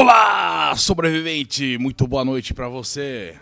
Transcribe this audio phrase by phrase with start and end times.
[0.00, 1.76] Olá, sobrevivente!
[1.76, 3.34] Muito boa noite pra você.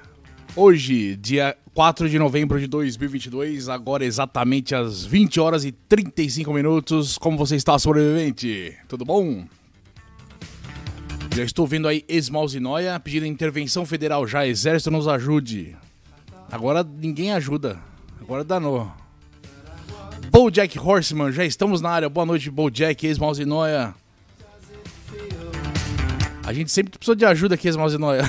[0.56, 7.18] Hoje, dia 4 de novembro de 2022, agora exatamente às 20 horas e 35 minutos.
[7.18, 8.74] Como você está, sobrevivente?
[8.88, 9.45] Tudo bom?
[11.35, 15.76] Já estou vendo aí Esmalzinóia pedindo intervenção federal já, exército nos ajude.
[16.51, 17.79] Agora ninguém ajuda.
[18.18, 18.91] Agora danou.
[20.30, 22.09] Bojack Horseman, já estamos na área.
[22.09, 23.95] Boa noite, Bojack, Esmalzinóia.
[26.47, 28.23] A gente sempre precisou de ajuda aqui, Esmalzinóia.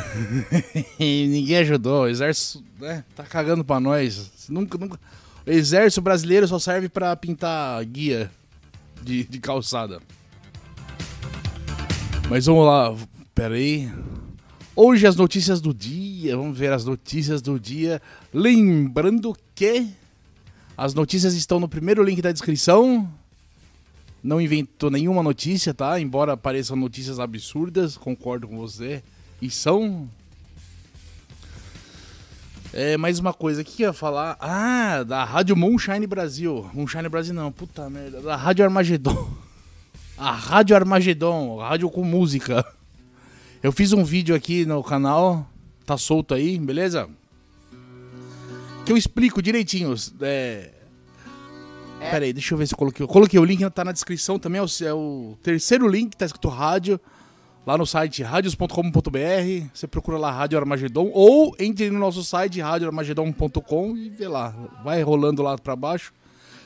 [1.00, 2.02] e ninguém ajudou.
[2.02, 4.50] O exército né, tá cagando pra nós.
[4.50, 5.00] Nunca, nunca...
[5.46, 8.32] O exército brasileiro só serve pra pintar guia
[9.04, 10.00] de, de calçada.
[12.28, 12.96] Mas vamos lá,
[13.36, 13.88] pera aí.
[14.76, 18.02] Hoje as notícias do dia, vamos ver as notícias do dia.
[18.34, 19.90] Lembrando que
[20.76, 23.08] as notícias estão no primeiro link da descrição.
[24.24, 26.00] Não inventou nenhuma notícia, tá?
[26.00, 29.04] Embora apareçam notícias absurdas, concordo com você.
[29.42, 30.10] E são.
[32.74, 34.38] É, mais uma coisa, o que eu ia falar?
[34.40, 36.70] Ah, da Rádio Moonshine Brasil.
[36.74, 38.22] Moonshine Brasil não, puta merda.
[38.22, 39.30] Da Rádio Armagedon.
[40.18, 42.66] A Rádio Armagedon, rádio com música.
[43.62, 45.48] Eu fiz um vídeo aqui no canal,
[45.86, 47.08] tá solto aí, beleza?
[48.84, 49.94] Que eu explico direitinho.
[50.22, 50.72] É,
[52.00, 52.34] é.
[52.34, 53.04] Deixa eu ver se eu coloquei.
[53.04, 54.60] Eu coloquei o link, tá na descrição também.
[54.60, 57.00] É o, é o terceiro link, tá escrito rádio.
[57.66, 59.68] Lá no site radios.com.br.
[59.74, 61.12] Você procura lá Rádio Armagedon.
[61.14, 64.56] Ou entre no nosso site radioarmagedon.com e vê lá.
[64.84, 66.14] Vai rolando lá pra baixo.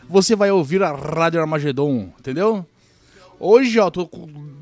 [0.07, 2.65] Você vai ouvir a Rádio Armagedon, entendeu?
[3.39, 4.07] Hoje, ó, tô,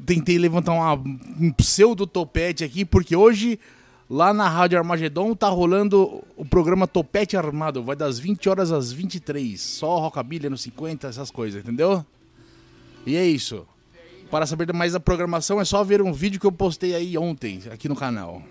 [0.05, 3.59] tentei levantar uma, um pseudo topete aqui, porque hoje
[4.09, 7.83] Lá na Rádio Armagedon tá rolando o programa Topete Armado.
[7.83, 9.61] Vai das 20 horas às 23.
[9.61, 12.03] Só rockabilly no 50, essas coisas, entendeu?
[13.05, 13.67] E é isso.
[14.31, 17.61] Para saber mais da programação é só ver um vídeo que eu postei aí ontem,
[17.71, 18.41] aqui no canal.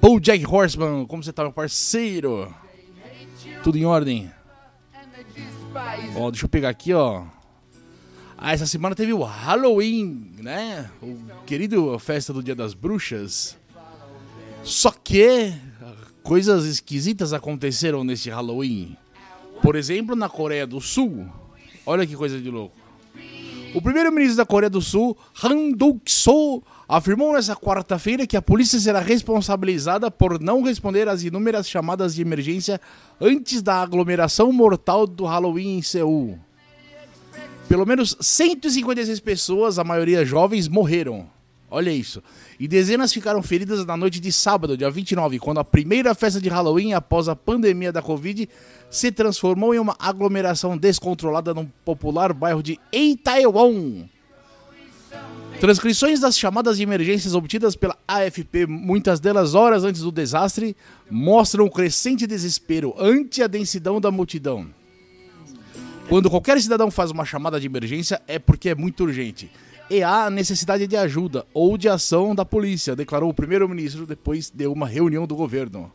[0.00, 2.52] Paul Jack Horseman, como você tá, meu parceiro?
[3.62, 4.32] Tudo em ordem?
[6.16, 7.24] Ó, deixa eu pegar aqui, ó.
[8.36, 10.90] Ah, essa semana teve o Halloween, né?
[11.00, 11.16] O
[11.46, 13.59] querido festa do Dia das Bruxas.
[14.62, 15.52] Só que
[16.22, 18.96] coisas esquisitas aconteceram neste Halloween.
[19.62, 21.26] Por exemplo, na Coreia do Sul.
[21.84, 22.76] Olha que coisa de louco.
[23.74, 28.98] O primeiro-ministro da Coreia do Sul, Han Duk-soo, afirmou nesta quarta-feira que a polícia será
[28.98, 32.80] responsabilizada por não responder às inúmeras chamadas de emergência
[33.20, 36.38] antes da aglomeração mortal do Halloween em Seul.
[37.68, 41.28] Pelo menos 156 pessoas, a maioria jovens, morreram.
[41.70, 42.20] Olha isso.
[42.58, 46.48] E dezenas ficaram feridas na noite de sábado, dia 29, quando a primeira festa de
[46.48, 48.48] Halloween após a pandemia da Covid
[48.90, 54.04] se transformou em uma aglomeração descontrolada num popular bairro de Itaewon.
[55.60, 60.74] Transcrições das chamadas de emergências obtidas pela AFP, muitas delas horas antes do desastre,
[61.08, 64.66] mostram o crescente desespero ante a densidão da multidão.
[66.08, 69.48] Quando qualquer cidadão faz uma chamada de emergência, é porque é muito urgente
[69.90, 74.68] e há necessidade de ajuda ou de ação da polícia, declarou o primeiro-ministro depois de
[74.68, 75.92] uma reunião do governo.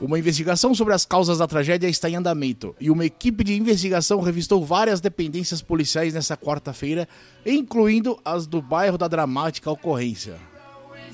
[0.00, 4.20] Uma investigação sobre as causas da tragédia está em andamento e uma equipe de investigação
[4.20, 7.08] revistou várias dependências policiais nesta quarta-feira,
[7.44, 10.36] incluindo as do bairro da dramática ocorrência.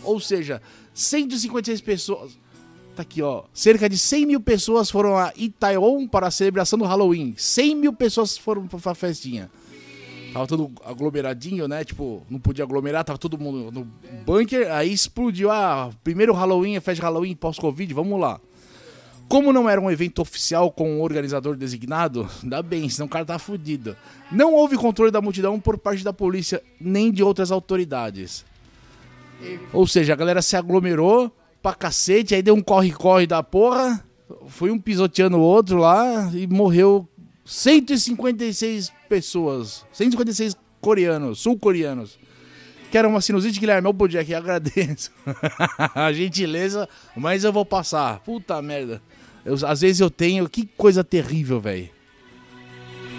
[0.02, 0.60] Ou seja,
[0.92, 2.38] 156 pessoas.
[2.94, 3.44] Tá aqui, ó.
[3.54, 7.34] Cerca de 100 mil pessoas foram a Itaewon para a celebração do Halloween.
[7.36, 9.50] 100 mil pessoas foram para a festinha.
[10.32, 11.84] Tava tudo aglomeradinho, né?
[11.84, 13.84] Tipo, não podia aglomerar, tava todo mundo no
[14.24, 14.70] bunker.
[14.72, 15.50] Aí explodiu.
[15.50, 18.40] Ah, primeiro Halloween, festa de Halloween pós-Covid, vamos lá.
[19.28, 23.24] Como não era um evento oficial com um organizador designado, dá bem, senão o cara
[23.24, 23.96] tá fudido.
[24.30, 28.44] Não houve controle da multidão por parte da polícia, nem de outras autoridades.
[29.72, 31.30] Ou seja, a galera se aglomerou
[31.62, 34.04] pra cacete, aí deu um corre-corre da porra,
[34.48, 37.08] foi um pisoteando o outro lá e morreu
[37.50, 42.16] 156 pessoas, 156 coreanos, sul-coreanos.
[42.92, 45.10] Quero uma sinusite, Guilherme, eu podia aqui, agradeço.
[45.92, 48.20] a gentileza, mas eu vou passar.
[48.20, 49.02] Puta merda.
[49.44, 51.90] Eu, às vezes eu tenho, que coisa terrível, velho.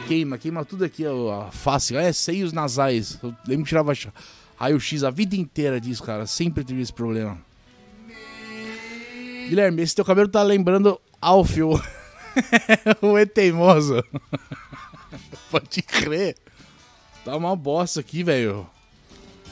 [0.07, 1.93] Queima, queima tudo aqui, a face.
[1.97, 3.19] É, seios nasais.
[3.21, 3.91] Eu lembro que tirava
[4.55, 6.25] raio-x a vida inteira disso, cara.
[6.25, 7.37] Sempre tive esse problema.
[9.49, 11.71] Guilherme, esse teu cabelo tá lembrando Alfio.
[13.01, 14.03] o é teimoso.
[15.51, 16.37] Pode crer.
[17.23, 18.67] Tá uma bosta aqui, velho.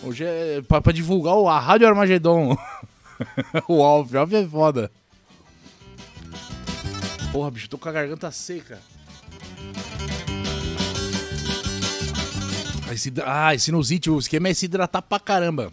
[0.02, 2.58] Hoje é pra, pra, divulgar o, a Rádio Armagedon.
[3.68, 4.92] o Alf, Alf é foda.
[7.32, 8.80] Porra, bicho, tô com a garganta seca.
[12.92, 15.72] Esse, ah, sinusite, o esquema é se hidratar pra caramba.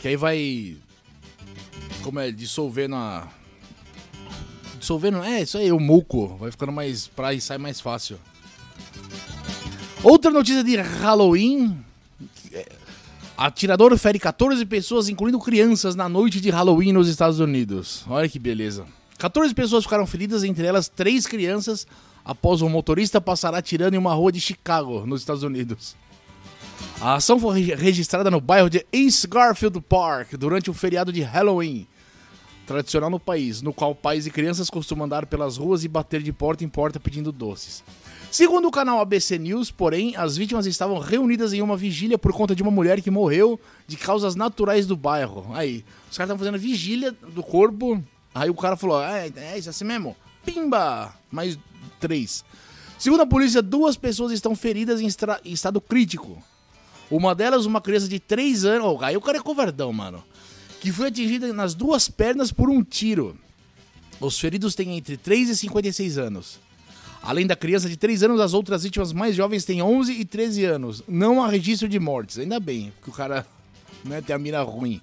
[0.00, 0.76] Que aí vai.
[2.02, 2.30] Como é?
[2.30, 3.28] Dissolvendo a.
[4.82, 5.22] Dissolvendo.
[5.22, 6.36] É, isso aí, o muco.
[6.40, 7.06] Vai ficando mais.
[7.06, 8.18] Pra sai mais fácil.
[10.02, 11.78] Outra notícia de Halloween.
[13.36, 18.04] Atirador fere 14 pessoas, incluindo crianças, na noite de Halloween nos Estados Unidos.
[18.08, 18.84] Olha que beleza.
[19.18, 21.86] 14 pessoas ficaram feridas, entre elas três crianças,
[22.24, 25.94] após um motorista passar atirando em uma rua de Chicago, nos Estados Unidos.
[27.00, 31.86] A ação foi registrada no bairro de East Garfield Park durante o feriado de Halloween,
[32.72, 36.32] tradicional no país, no qual pais e crianças costumam andar pelas ruas e bater de
[36.32, 37.82] porta em porta pedindo doces.
[38.30, 42.54] Segundo o canal ABC News, porém, as vítimas estavam reunidas em uma vigília por conta
[42.54, 45.46] de uma mulher que morreu de causas naturais do bairro.
[45.52, 48.02] Aí, os caras estavam fazendo vigília do corpo.
[48.34, 50.16] Aí o cara falou: É, é isso assim mesmo?
[50.44, 51.14] Pimba!
[51.30, 51.58] Mais
[52.00, 52.42] três.
[52.98, 55.08] Segundo a polícia, duas pessoas estão feridas em,
[55.44, 56.42] em estado crítico.
[57.10, 58.86] Uma delas, uma criança de 3 anos.
[58.86, 60.24] Oh, aí o cara é covardão, mano.
[60.82, 63.38] Que foi atingida nas duas pernas por um tiro.
[64.20, 66.58] Os feridos têm entre 3 e 56 anos.
[67.22, 70.64] Além da criança de 3 anos, as outras vítimas mais jovens têm 11 e 13
[70.64, 71.04] anos.
[71.06, 72.36] Não há registro de mortes.
[72.36, 73.46] Ainda bem, que o cara
[74.04, 75.00] né, tem a mira ruim.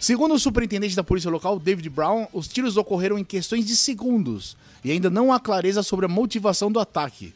[0.00, 4.56] Segundo o superintendente da polícia local, David Brown, os tiros ocorreram em questões de segundos
[4.82, 7.32] e ainda não há clareza sobre a motivação do ataque.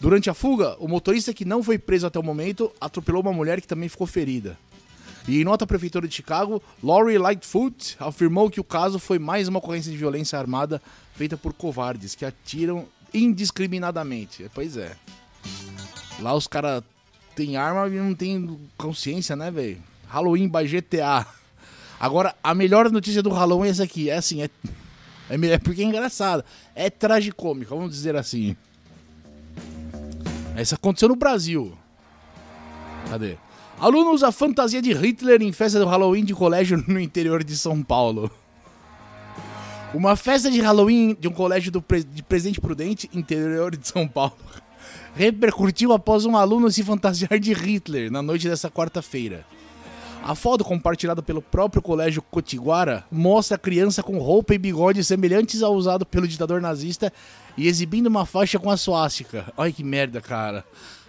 [0.00, 3.60] Durante a fuga, o motorista que não foi preso até o momento atropelou uma mulher
[3.60, 4.58] que também ficou ferida.
[5.26, 9.48] E em nota, a prefeitura de Chicago, Laurie Lightfoot afirmou que o caso foi mais
[9.48, 10.82] uma ocorrência de violência armada
[11.14, 14.50] feita por covardes que atiram indiscriminadamente.
[14.54, 14.94] Pois é.
[16.20, 16.82] Lá os caras
[17.34, 19.78] têm arma e não tem consciência, né, velho?
[20.08, 21.26] Halloween by GTA.
[21.98, 24.10] Agora, a melhor notícia do Halloween é essa aqui.
[24.10, 24.50] É assim, é,
[25.30, 26.44] é, é porque é engraçado.
[26.74, 28.54] É tragicômico, vamos dizer assim.
[30.54, 31.76] Essa aconteceu no Brasil.
[33.08, 33.38] Cadê?
[33.84, 37.82] Aluno usa fantasia de Hitler em festa do Halloween de colégio no interior de São
[37.82, 38.30] Paulo.
[39.92, 44.38] Uma festa de Halloween de um colégio Pre de Presidente Prudente, interior de São Paulo,
[45.14, 49.44] repercutiu após um aluno se fantasiar de Hitler na noite dessa quarta-feira.
[50.22, 55.62] A foto compartilhada pelo próprio colégio Cotiguara mostra a criança com roupa e bigode semelhantes
[55.62, 57.12] ao usado pelo ditador nazista
[57.54, 59.52] e exibindo uma faixa com a suástica.
[59.58, 60.64] Olha que merda, cara.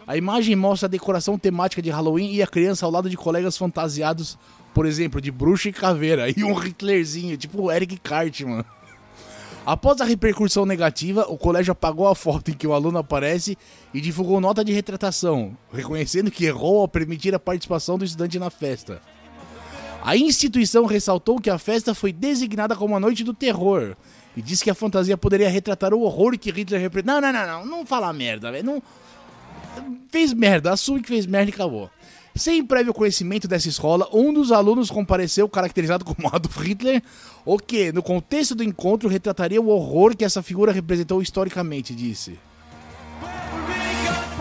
[0.07, 3.57] A imagem mostra a decoração temática de Halloween e a criança ao lado de colegas
[3.57, 4.37] fantasiados,
[4.73, 8.63] por exemplo, de bruxa e caveira, e um Hitlerzinho, tipo o Eric Cartman.
[9.65, 13.57] Após a repercussão negativa, o colégio apagou a foto em que o aluno aparece
[13.91, 18.51] e divulgou nota de retratação, reconhecendo que errou ao permitir a participação do estudante na
[18.51, 19.01] festa.
[20.03, 23.95] A instituição ressaltou que a festa foi designada como a Noite do Terror
[24.37, 27.13] e disse que a fantasia poderia retratar o horror que Hitler representa.
[27.13, 28.63] Não, não, não, não, não fala merda, velho.
[28.63, 28.83] Não...
[30.09, 31.89] Fez merda, assume que fez merda e acabou.
[32.35, 37.01] Sem prévio conhecimento dessa escola, um dos alunos compareceu caracterizado como Adolf Hitler,
[37.45, 42.37] o que, no contexto do encontro, retrataria o horror que essa figura representou historicamente, disse.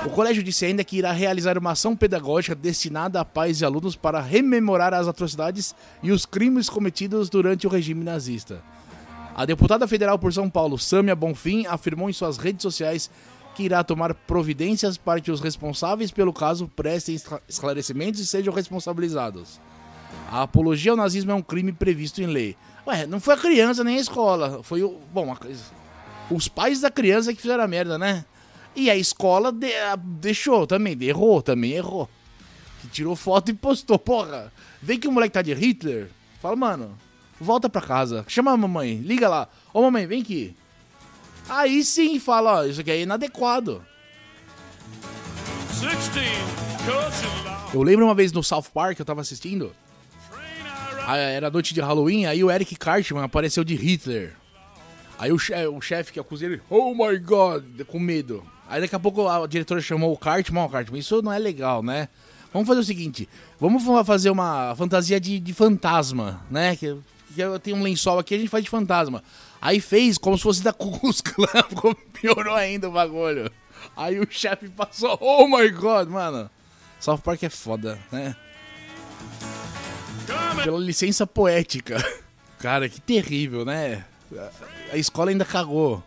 [0.05, 3.97] O colégio disse ainda que irá realizar uma ação pedagógica destinada a pais e alunos
[3.97, 8.61] para rememorar as atrocidades e os crimes cometidos durante o regime nazista.
[9.35, 13.11] A deputada federal por São Paulo, Sâmia Bonfim, afirmou em suas redes sociais
[13.55, 17.17] que irá tomar providências para que os responsáveis pelo caso prestem
[17.49, 19.61] esclarecimentos e sejam responsabilizados.
[20.31, 22.57] A apologia ao nazismo é um crime previsto em lei.
[22.87, 24.63] Ué, não foi a criança nem a escola.
[24.63, 24.99] Foi o.
[25.13, 25.39] Bom, a,
[26.31, 28.25] os pais da criança que fizeram a merda, né?
[28.77, 32.09] E a escola de, a, deixou também, errou também, errou.
[32.81, 33.99] Que tirou foto e postou.
[33.99, 36.11] Porra, vê que o moleque tá de Hitler.
[36.41, 36.99] Fala, mano,
[37.41, 38.25] volta pra casa.
[38.29, 39.49] Chama a mamãe, liga lá.
[39.73, 40.57] Ô mamãe, vem aqui.
[41.49, 43.85] Aí sim fala, ó, isso aqui é inadequado.
[47.73, 49.75] Eu lembro uma vez no South Park, eu tava assistindo.
[51.07, 54.35] Era noite de Halloween, aí o Eric Cartman apareceu de Hitler.
[55.19, 58.43] Aí o, chefe, o chefe que acusa ele, oh my god, com medo.
[58.69, 61.83] Aí daqui a pouco a diretora chamou o Cartman, o Cartman, isso não é legal,
[61.83, 62.09] né?
[62.53, 63.29] Vamos fazer o seguinte,
[63.61, 66.75] vamos fazer uma fantasia de, de fantasma, né?
[66.77, 66.97] Que,
[67.35, 69.23] que tem um lençol aqui, a gente faz de fantasma.
[69.65, 71.23] Aí fez como se fosse da Ku Klux
[72.13, 73.51] piorou ainda o bagulho.
[73.97, 76.51] Aí o chefe passou, oh my god, mano.
[77.01, 78.37] South Park é foda, né?
[80.63, 81.97] Pela licença poética.
[82.59, 84.05] Cara, que terrível, né?
[84.93, 86.03] A escola ainda cagou.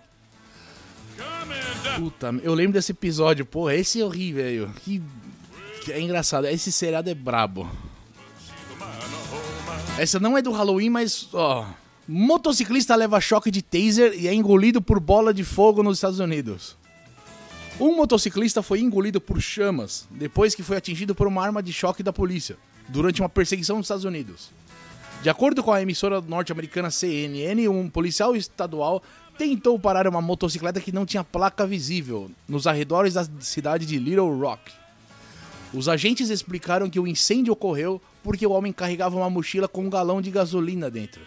[1.98, 4.74] Puta, eu lembro desse episódio, porra, esse é horrível, velho.
[4.84, 5.02] Que,
[5.84, 7.68] que é engraçado, esse seriado é brabo.
[9.98, 11.68] Essa não é do Halloween, mas, ó,
[12.10, 16.78] Motociclista leva choque de taser e é engolido por bola de fogo nos Estados Unidos.
[17.78, 22.02] Um motociclista foi engolido por chamas depois que foi atingido por uma arma de choque
[22.02, 22.56] da polícia
[22.88, 24.52] durante uma perseguição nos Estados Unidos.
[25.22, 29.04] De acordo com a emissora norte-americana CNN, um policial estadual
[29.38, 34.40] tentou parar uma motocicleta que não tinha placa visível nos arredores da cidade de Little
[34.40, 34.72] Rock.
[35.74, 39.90] Os agentes explicaram que o incêndio ocorreu porque o homem carregava uma mochila com um
[39.90, 41.22] galão de gasolina dentro.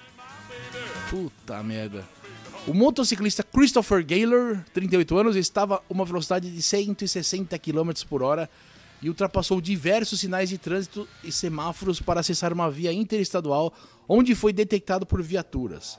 [1.10, 2.08] Puta merda.
[2.68, 8.48] O motociclista Christopher Gaylor, 38 anos, estava a uma velocidade de 160 km por hora
[9.02, 13.72] e ultrapassou diversos sinais de trânsito e semáforos para acessar uma via interestadual
[14.08, 15.98] onde foi detectado por viaturas.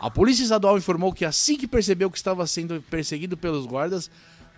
[0.00, 4.08] A polícia estadual informou que assim que percebeu que estava sendo perseguido pelos guardas,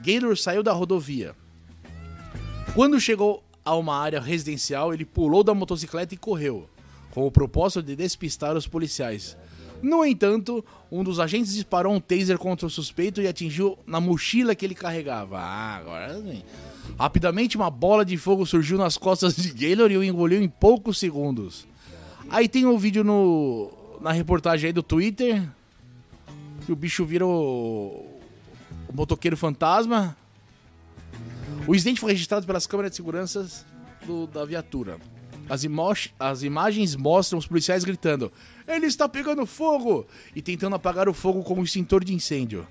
[0.02, 1.35] Gaylor saiu da rodovia.
[2.75, 6.68] Quando chegou a uma área residencial, ele pulou da motocicleta e correu,
[7.11, 9.35] com o propósito de despistar os policiais.
[9.82, 14.54] No entanto, um dos agentes disparou um taser contra o suspeito e atingiu na mochila
[14.54, 15.38] que ele carregava.
[15.38, 16.42] Ah, agora sim.
[16.99, 20.99] Rapidamente, uma bola de fogo surgiu nas costas de Gaylor e o engoliu em poucos
[20.99, 21.66] segundos.
[22.28, 23.70] Aí tem um vídeo no,
[24.00, 25.49] na reportagem aí do Twitter
[26.66, 28.04] que o bicho vira o,
[28.88, 30.16] o motoqueiro fantasma.
[31.66, 33.49] O incidente foi registrado pelas câmeras de segurança
[34.06, 34.99] do, da viatura.
[35.49, 35.64] As,
[36.19, 38.31] as, imagens mostram os policiais gritando:
[38.67, 40.07] Ele está pegando fogo!
[40.35, 42.67] e tentando apagar o fogo com um extintor de incêndio.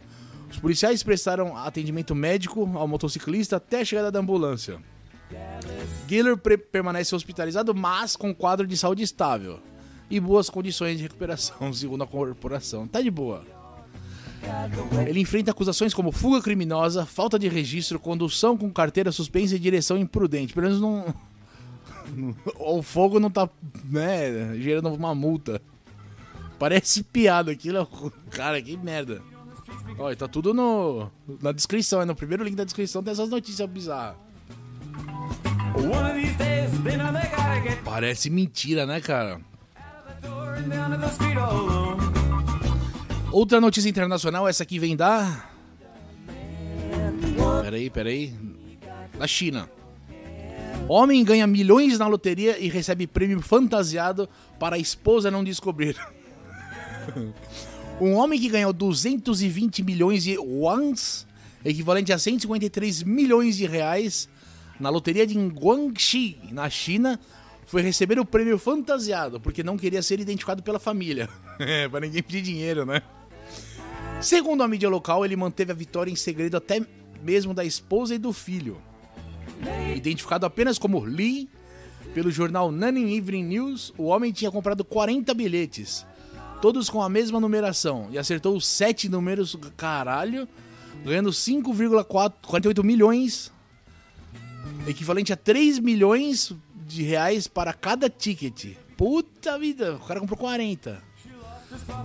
[0.50, 4.80] Os policiais prestaram atendimento médico ao motociclista até a chegada da ambulância.
[6.08, 9.60] Giller permanece hospitalizado, mas com quadro de saúde estável
[10.10, 12.88] e boas condições de recuperação, segundo a corporação.
[12.88, 13.46] Tá de boa.
[15.08, 19.98] Ele enfrenta acusações como fuga criminosa, falta de registro, condução com carteira suspensa e direção
[19.98, 20.54] imprudente.
[20.54, 21.14] Pelo menos não.
[22.60, 23.50] o fogo não tá,
[23.86, 25.62] né, gerando uma multa.
[26.60, 27.88] Parece piada aquilo.
[28.32, 29.22] Cara, que merda.
[29.98, 31.10] Olha, tá tudo no,
[31.42, 34.16] na descrição, é no primeiro link da descrição tem essas notícias bizarras.
[37.84, 39.40] Parece mentira, né, cara?
[43.32, 45.50] Outra notícia internacional, essa aqui vem da.
[47.64, 48.34] Peraí, peraí.
[49.18, 49.70] Da China.
[50.90, 55.98] Homem ganha milhões na loteria e recebe prêmio fantasiado para a esposa não descobrir.
[58.00, 61.28] um homem que ganhou 220 milhões de wons,
[61.66, 64.30] equivalente a 153 milhões de reais,
[64.80, 67.20] na loteria de Guangxi, na China,
[67.66, 71.28] foi receber o prêmio fantasiado, porque não queria ser identificado pela família.
[71.60, 73.02] é, para ninguém pedir dinheiro, né?
[74.22, 76.82] Segundo a mídia local, ele manteve a vitória em segredo até
[77.22, 78.82] mesmo da esposa e do filho.
[79.96, 81.50] Identificado apenas como Lee,
[82.14, 86.06] pelo jornal Nanning Evening News, o homem tinha comprado 40 bilhetes,
[86.62, 90.48] todos com a mesma numeração, e acertou 7 números, caralho,
[91.04, 93.52] ganhando 5,48 milhões,
[94.88, 96.54] equivalente a 3 milhões
[96.88, 98.76] de reais para cada ticket.
[98.96, 101.04] Puta vida, o cara comprou 40.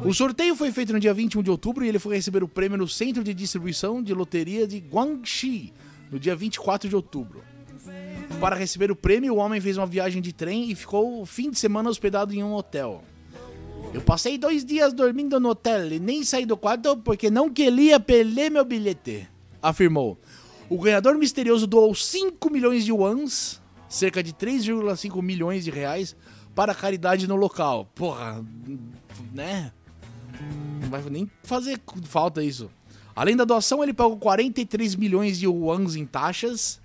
[0.05, 2.77] O sorteio foi feito no dia 21 de outubro e ele foi receber o prêmio
[2.77, 5.73] no Centro de Distribuição de Loteria de Guangxi,
[6.13, 7.43] no dia 24 de outubro.
[8.39, 11.51] Para receber o prêmio, o homem fez uma viagem de trem e ficou o fim
[11.51, 13.03] de semana hospedado em um hotel.
[13.95, 17.99] Eu passei dois dias dormindo no hotel e nem saí do quarto porque não queria
[17.99, 19.29] perder meu bilhete,
[19.61, 20.19] afirmou.
[20.69, 26.17] O ganhador misterioso doou 5 milhões de wons cerca de 3,5 milhões de reais
[26.55, 27.91] para caridade no local.
[27.95, 28.45] Porra,
[29.33, 29.73] né?
[30.81, 32.71] Não vai nem fazer falta isso.
[33.15, 36.81] Além da doação, ele pagou 43 milhões de wons em taxas,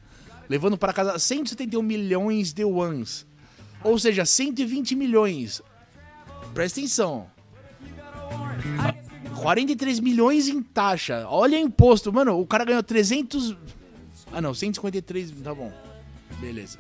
[0.50, 3.26] levando para casa 171 milhões de wons.
[3.84, 5.62] Ou seja, 120 milhões.
[6.54, 7.28] Presta atenção.
[9.42, 11.26] 43 milhões em taxa.
[11.30, 12.12] Olha o imposto.
[12.12, 13.56] Mano, o cara ganhou 300.
[14.32, 15.32] Ah, não, 153.
[15.44, 15.72] Tá bom.
[16.40, 16.78] Beleza.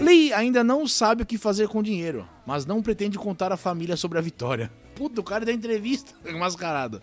[0.00, 3.56] Lee ainda não sabe o que fazer com o dinheiro, mas não pretende contar à
[3.56, 4.70] família sobre a vitória.
[4.94, 7.00] Puta, o cara da entrevista mascarado.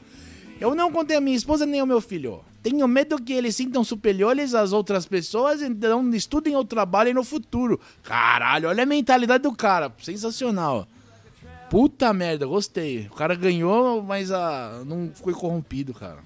[0.63, 2.39] Eu não contei a minha esposa nem ao meu filho.
[2.61, 7.21] Tenho medo que eles sintam superiores às outras pessoas e não estudem ou trabalhem no
[7.21, 7.81] futuro.
[8.01, 9.93] Caralho, olha a mentalidade do cara.
[10.01, 10.87] Sensacional.
[11.69, 13.09] Puta merda, gostei.
[13.11, 16.19] O cara ganhou, mas ah, não foi corrompido, cara.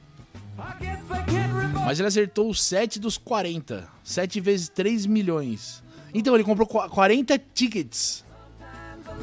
[1.84, 3.88] Mas ele acertou 7 dos 40.
[4.04, 5.84] 7 vezes 3 milhões.
[6.14, 8.24] Então ele comprou 40 tickets.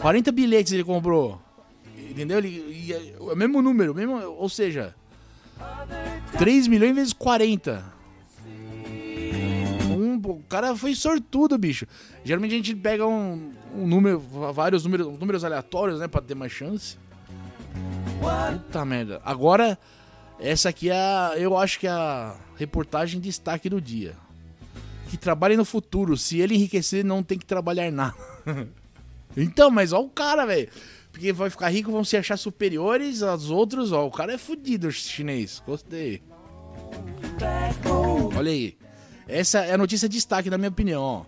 [0.01, 1.41] 40 bilhetes ele comprou.
[1.97, 2.39] Entendeu?
[2.39, 4.93] Ele, é o mesmo número, mesmo, ou seja,
[6.39, 7.85] 3 milhões vezes 40.
[9.91, 11.87] Um, o cara foi sortudo, bicho.
[12.25, 14.19] Geralmente a gente pega um, um número,
[14.53, 16.97] vários números, números aleatórios, né, pra ter mais chance.
[18.21, 19.21] Puta merda.
[19.25, 19.79] Agora,
[20.39, 24.15] essa aqui é, a, eu acho que é a reportagem destaque do dia.
[25.09, 26.17] Que trabalhe no futuro.
[26.17, 28.15] Se ele enriquecer, não tem que trabalhar nada.
[29.37, 30.69] Então, mas ó o cara, velho.
[31.15, 34.05] Porque vai ficar rico, vão se achar superiores aos outros, ó.
[34.05, 35.63] O cara é fudido, chinês.
[35.65, 36.21] Gostei.
[38.37, 38.77] Olha aí.
[39.29, 41.25] Essa é a notícia de destaque, na minha opinião, ó.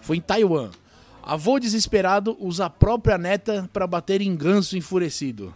[0.00, 0.70] Foi em Taiwan.
[1.20, 5.52] Avô desesperado usa a própria neta para bater em ganso enfurecido.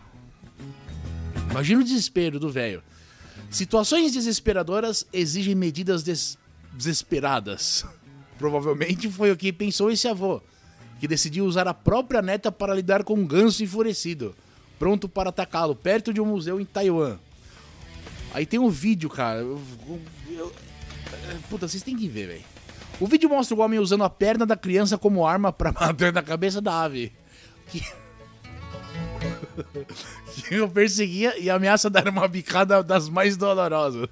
[1.48, 2.82] Imagina o desespero do velho.
[3.48, 6.36] Situações desesperadoras exigem medidas des
[6.72, 7.86] desesperadas.
[8.36, 10.42] Provavelmente foi o que pensou esse avô,
[11.02, 14.36] que decidiu usar a própria neta para lidar com um ganso enfurecido,
[14.78, 17.18] pronto para atacá-lo, perto de um museu em Taiwan.
[18.32, 19.40] Aí tem um vídeo, cara.
[19.40, 20.52] Eu, eu, eu,
[21.50, 22.44] puta, vocês têm que ver, velho.
[23.00, 26.22] O vídeo mostra o homem usando a perna da criança como arma para bater na
[26.22, 27.12] cabeça da ave.
[27.66, 27.82] Que...
[30.46, 34.06] que eu perseguia e ameaça dar uma bicada das mais dolorosas.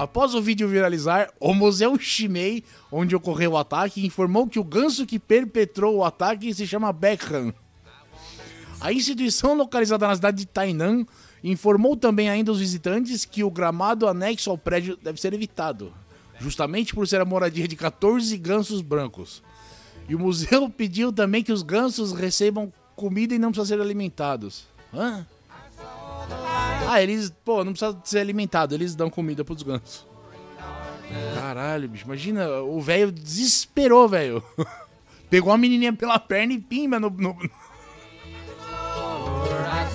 [0.00, 5.04] Após o vídeo viralizar, o Museu Shimei, onde ocorreu o ataque, informou que o ganso
[5.04, 7.52] que perpetrou o ataque se chama Beckham.
[8.80, 11.04] A instituição localizada na cidade de Tainan
[11.44, 15.92] informou também ainda os visitantes que o gramado anexo ao prédio deve ser evitado,
[16.38, 19.42] justamente por ser a moradia de 14 gansos brancos.
[20.08, 24.64] E o museu pediu também que os gansos recebam comida e não precisam ser alimentados.
[24.94, 25.26] Hã?
[26.92, 30.04] Ah, eles, pô, não precisa ser alimentado, eles dão comida pros gansos.
[31.36, 34.42] Caralho, bicho, imagina, o velho desesperou, velho.
[35.30, 37.08] Pegou a menininha pela perna e pimba no.
[37.08, 37.38] no...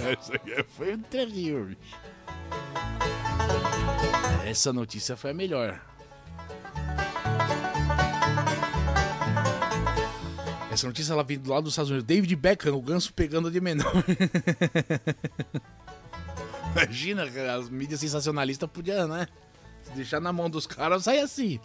[0.10, 1.98] Essa aqui foi terrível, bicho.
[4.46, 5.82] Essa notícia foi a melhor.
[10.72, 12.08] Essa notícia ela vem do lado dos Estados Unidos.
[12.08, 13.92] David Beckham, o ganso pegando de menor.
[16.76, 17.24] Imagina,
[17.56, 19.28] as mídias sensacionalistas podiam, né?
[19.84, 21.58] Se deixar na mão dos caras, sai assim.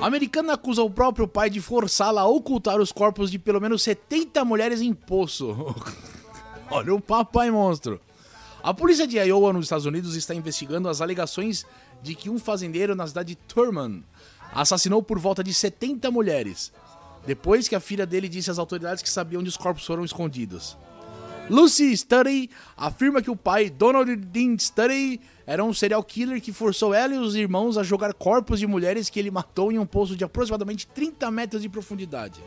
[0.00, 3.82] A americana acusa o próprio pai de forçá-la a ocultar os corpos de pelo menos
[3.82, 5.54] 70 mulheres em poço.
[6.68, 8.00] Olha o papai monstro.
[8.60, 11.64] A polícia de Iowa, nos Estados Unidos, está investigando as alegações
[12.02, 14.02] de que um fazendeiro na cidade de Thurman
[14.52, 16.72] assassinou por volta de 70 mulheres,
[17.24, 20.76] depois que a filha dele disse às autoridades que sabia onde os corpos foram escondidos.
[21.52, 26.94] Lucy Study afirma que o pai, Donald Dean Study, era um serial killer que forçou
[26.94, 30.16] ela e os irmãos a jogar corpos de mulheres que ele matou em um poço
[30.16, 32.42] de aproximadamente 30 metros de profundidade.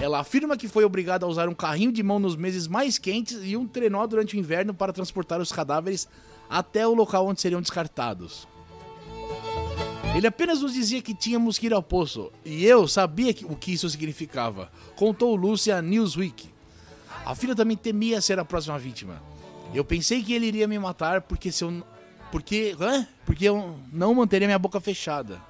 [0.00, 3.40] Ela afirma que foi obrigada a usar um carrinho de mão nos meses mais quentes
[3.42, 6.08] e um trenó durante o inverno para transportar os cadáveres
[6.48, 8.48] até o local onde seriam descartados.
[10.16, 13.74] Ele apenas nos dizia que tínhamos que ir ao poço, e eu sabia o que
[13.74, 16.53] isso significava, contou Lucy a Newsweek.
[17.24, 19.22] A filha também temia ser a próxima vítima.
[19.72, 21.82] Eu pensei que ele iria me matar porque se eu.
[22.30, 22.76] Porque.
[22.78, 23.06] Hã?
[23.24, 25.40] Porque eu não manteria minha boca fechada.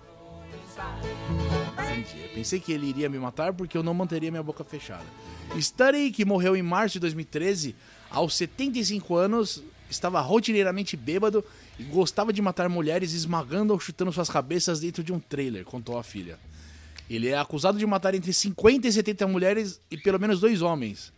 [0.78, 5.04] Eu pensei que ele iria me matar porque eu não manteria minha boca fechada.
[5.58, 7.74] Study, que morreu em março de 2013,
[8.10, 11.44] aos 75 anos, estava rotineiramente bêbado
[11.78, 15.98] e gostava de matar mulheres esmagando ou chutando suas cabeças dentro de um trailer, contou
[15.98, 16.38] a filha.
[17.08, 21.12] Ele é acusado de matar entre 50 e 70 mulheres e pelo menos dois homens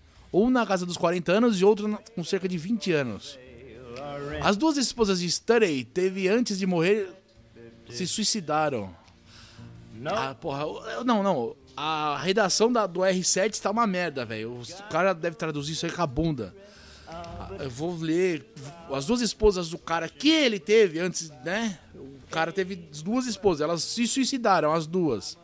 [0.44, 3.38] um na casa dos 40 anos e outro com cerca de 20 anos.
[4.42, 7.08] As duas esposas de Study teve antes de morrer
[7.90, 8.94] se suicidaram.
[10.04, 11.56] Ah, porra, não, não.
[11.76, 14.60] A redação da, do R7 está uma merda, velho.
[14.60, 16.54] O cara deve traduzir isso aí com a bunda.
[17.08, 18.52] Ah, eu vou ler
[18.92, 21.78] as duas esposas do cara que ele teve antes, né?
[21.94, 25.38] O cara teve duas esposas, elas se suicidaram, as duas.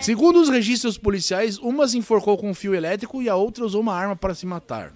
[0.00, 3.80] Segundo os registros policiais, uma se enforcou com um fio elétrico e a outra usou
[3.80, 4.92] uma arma para se matar.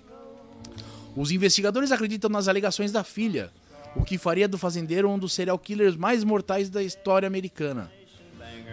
[1.17, 3.51] Os investigadores acreditam nas alegações da filha,
[3.97, 7.91] o que faria do fazendeiro um dos serial killers mais mortais da história americana.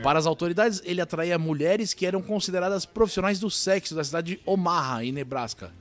[0.03, 4.41] Para as autoridades, ele atraía mulheres que eram consideradas profissionais do sexo da cidade de
[4.45, 5.71] Omaha, em Nebraska,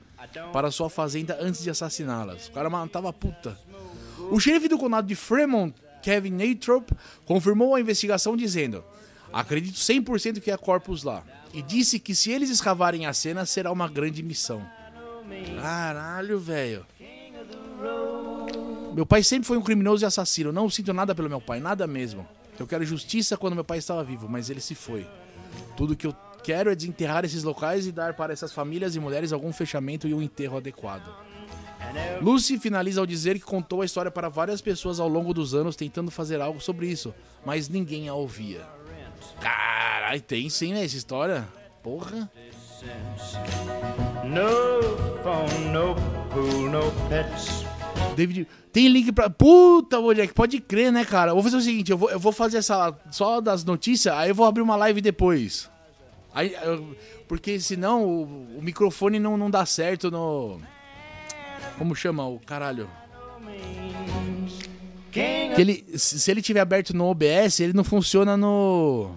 [0.51, 2.47] para sua fazenda antes de assassiná-las.
[2.47, 3.59] O cara matava puta.
[4.31, 6.89] O xerife do condado de Fremont, Kevin Nathrop,
[7.25, 8.83] confirmou a investigação dizendo:
[9.35, 11.21] Acredito 100% que há corpos lá.
[11.53, 14.65] E disse que se eles escavarem a cena, será uma grande missão.
[15.61, 16.85] Caralho, velho.
[18.95, 20.53] Meu pai sempre foi um criminoso e assassino.
[20.53, 22.25] Não sinto nada pelo meu pai, nada mesmo.
[22.57, 25.05] Eu quero justiça quando meu pai estava vivo, mas ele se foi.
[25.75, 29.33] Tudo que eu quero é desenterrar esses locais e dar para essas famílias e mulheres
[29.33, 31.13] algum fechamento e um enterro adequado.
[32.21, 35.75] Lucy finaliza ao dizer que contou a história para várias pessoas ao longo dos anos
[35.75, 37.13] tentando fazer algo sobre isso,
[37.45, 38.65] mas ninguém a ouvia.
[39.39, 41.47] Caralho, tem sim, né, essa história.
[41.83, 42.29] Porra.
[44.23, 45.95] No phone, no
[46.31, 47.65] pool, no pets.
[48.15, 48.47] David.
[48.71, 49.29] Tem link pra.
[49.29, 51.33] Puta, Bojack, pode crer, né, cara?
[51.33, 52.93] Vou fazer o seguinte: eu vou, eu vou fazer essa.
[53.11, 55.69] Só das notícias, aí eu vou abrir uma live depois.
[56.33, 56.95] Aí, eu-
[57.27, 60.59] porque senão o, o microfone não, não dá certo no.
[61.77, 62.89] Como chama o caralho?
[65.55, 69.11] Que ele, se ele tiver aberto no OBS, ele não funciona no.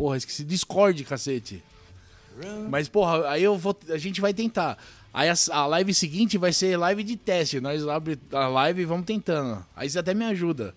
[0.00, 0.44] Porra, esqueci.
[0.44, 1.62] Discord, cacete.
[2.70, 3.78] Mas, porra, aí eu vou.
[3.90, 4.78] A gente vai tentar.
[5.12, 7.60] Aí a, a live seguinte vai ser live de teste.
[7.60, 9.62] Nós abre a live e vamos tentando.
[9.76, 10.74] Aí você até me ajuda.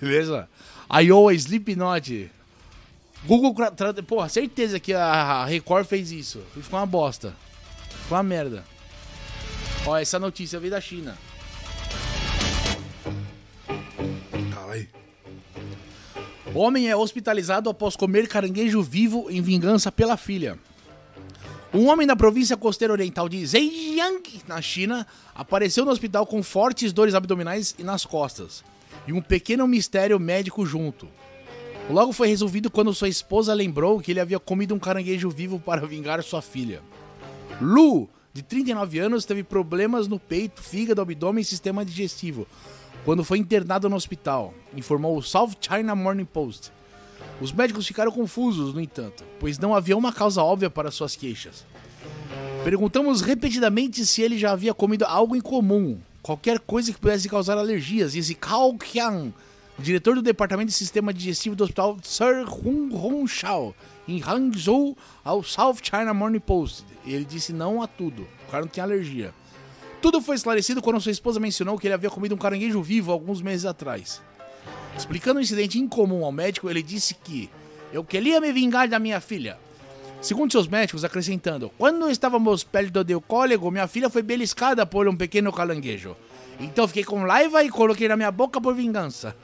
[0.00, 0.48] Beleza?
[0.90, 2.30] Iowa Slipknot.
[3.26, 3.54] Google.
[4.06, 6.42] Porra, certeza que a Record fez isso.
[6.56, 7.36] E ficou uma bosta.
[8.04, 8.64] Ficou uma merda.
[9.84, 11.18] Ó, essa notícia veio da China.
[14.54, 14.88] Caralho.
[16.54, 20.56] Homem é hospitalizado após comer caranguejo vivo em vingança pela filha.
[21.72, 26.92] Um homem da província costeira oriental de Zhejiang, na China, apareceu no hospital com fortes
[26.92, 28.62] dores abdominais e nas costas,
[29.04, 31.08] e um pequeno mistério médico junto.
[31.90, 35.84] Logo foi resolvido quando sua esposa lembrou que ele havia comido um caranguejo vivo para
[35.84, 36.80] vingar sua filha.
[37.60, 42.46] Lu, de 39 anos, teve problemas no peito, fígado, abdômen e sistema digestivo
[43.04, 46.72] quando foi internado no hospital, informou o South China Morning Post.
[47.40, 51.66] Os médicos ficaram confusos, no entanto, pois não havia uma causa óbvia para suas queixas.
[52.64, 58.14] Perguntamos repetidamente se ele já havia comido algo incomum, qualquer coisa que pudesse causar alergias,
[58.14, 59.34] e Cao Qian,
[59.78, 63.74] diretor do departamento de sistema digestivo do hospital Sir Hong Hongshao,
[64.08, 66.84] em Hangzhou, ao South China Morning Post.
[67.04, 69.34] Ele disse não a tudo, o cara não tinha alergia.
[70.04, 73.40] Tudo foi esclarecido quando sua esposa mencionou que ele havia comido um caranguejo vivo alguns
[73.40, 74.20] meses atrás.
[74.98, 77.48] Explicando o incidente incomum ao médico, ele disse que
[77.90, 79.56] eu queria me vingar da minha filha.
[80.20, 85.16] Segundo seus médicos, acrescentando, quando estávamos perto do cólico, minha filha foi beliscada por um
[85.16, 86.14] pequeno caranguejo.
[86.60, 89.34] Então fiquei com raiva e coloquei na minha boca por vingança.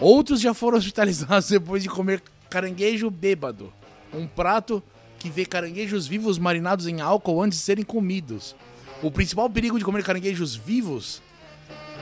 [0.00, 3.70] Outros já foram hospitalizados depois de comer caranguejo bêbado.
[4.10, 4.82] Um prato
[5.18, 8.56] que vê caranguejos vivos marinados em álcool antes de serem comidos.
[9.02, 11.20] O principal perigo de comer caranguejos vivos,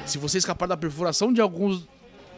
[0.04, 1.88] se você escapar da perfuração de alguns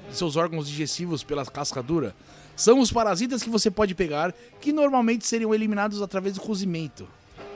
[0.09, 2.14] de seus órgãos digestivos pela casca dura,
[2.55, 7.09] são os parasitas que você pode pegar, que normalmente seriam eliminados através do cozimento.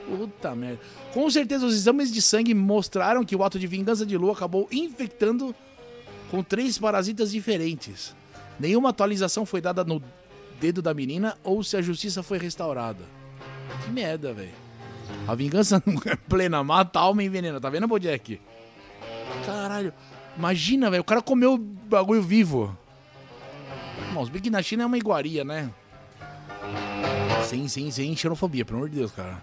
[0.05, 0.81] Puta merda.
[1.13, 4.67] Com certeza, os exames de sangue mostraram que o ato de vingança de Lu acabou
[4.69, 5.55] infectando
[6.29, 8.13] com três parasitas diferentes.
[8.59, 10.03] Nenhuma atualização foi dada no
[10.59, 13.03] dedo da menina ou se a justiça foi restaurada.
[13.85, 14.66] Que merda, velho.
[15.27, 17.59] A vingança não é plena, mata a alma e envenena.
[17.59, 18.39] Tá vendo, Bojack?
[19.45, 19.93] Caralho.
[20.37, 21.01] Imagina, velho.
[21.01, 22.77] O cara comeu o bagulho vivo.
[24.13, 25.69] Bom, bem que na China é uma iguaria, né?
[27.45, 29.41] Sem, sem, sem xenofobia, pelo amor de Deus, cara.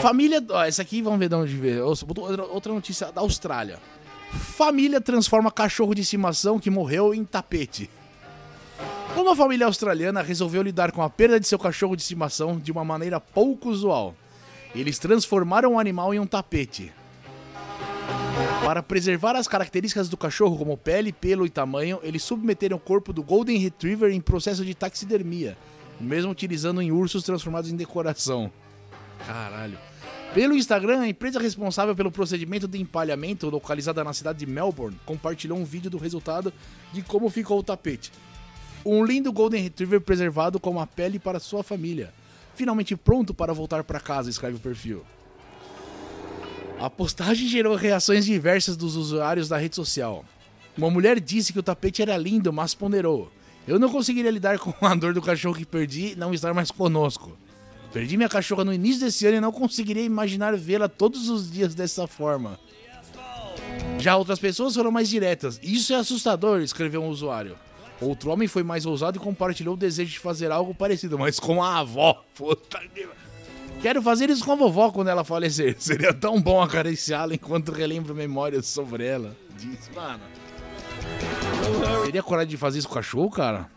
[0.00, 0.44] Família.
[0.50, 1.82] Ó, essa aqui, vamos ver de onde ver.
[1.82, 3.78] Outra notícia da Austrália.
[4.30, 7.90] Família transforma cachorro de estimação que morreu em tapete.
[9.20, 12.82] Uma família australiana resolveu lidar com a perda de seu cachorro de estimação de uma
[12.82, 14.14] maneira pouco usual.
[14.74, 16.90] Eles transformaram o animal em um tapete.
[18.64, 23.12] Para preservar as características do cachorro, como pele, pelo e tamanho, eles submeteram o corpo
[23.12, 25.56] do Golden Retriever em processo de taxidermia,
[26.00, 28.50] mesmo utilizando em ursos transformados em decoração.
[29.26, 29.78] Caralho.
[30.32, 35.58] Pelo Instagram, a empresa responsável pelo procedimento de empalhamento, localizada na cidade de Melbourne, compartilhou
[35.58, 36.50] um vídeo do resultado
[36.90, 38.10] de como ficou o tapete.
[38.84, 42.12] Um lindo Golden Retriever preservado com uma pele para sua família.
[42.54, 45.02] Finalmente pronto para voltar para casa, escreve o perfil.
[46.78, 50.24] A postagem gerou reações diversas dos usuários da rede social.
[50.78, 53.30] Uma mulher disse que o tapete era lindo, mas ponderou:
[53.68, 56.70] Eu não conseguiria lidar com a dor do cachorro que perdi e não estar mais
[56.70, 57.36] conosco.
[57.92, 61.74] Perdi minha cachorra no início desse ano e não conseguiria imaginar vê-la todos os dias
[61.74, 62.58] dessa forma.
[63.98, 65.60] Já outras pessoas foram mais diretas.
[65.62, 67.56] Isso é assustador, escreveu um usuário.
[68.00, 71.62] Outro homem foi mais ousado e compartilhou o desejo de fazer algo parecido, mas com
[71.62, 72.24] a avó.
[72.34, 73.06] Puta que...
[73.82, 75.76] Quero fazer isso com a vovó quando ela falecer.
[75.80, 79.36] Seria tão bom acariciá-la enquanto relembro memórias sobre ela.
[79.58, 80.22] Diz, mano.
[82.04, 83.70] Teria coragem de fazer isso com o cachorro, cara?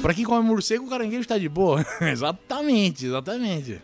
[0.00, 1.84] Pra quem come morcego, o caranguejo tá de boa.
[2.00, 3.80] exatamente, exatamente.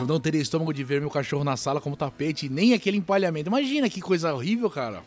[0.00, 3.48] Eu não teria estômago de ver meu cachorro na sala como tapete, nem aquele empalhamento.
[3.48, 5.02] Imagina que coisa horrível, cara.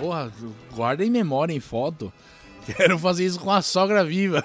[0.00, 0.32] Porra,
[0.74, 2.12] guarda em memória, em foto.
[2.66, 4.42] Quero fazer isso com a sogra viva.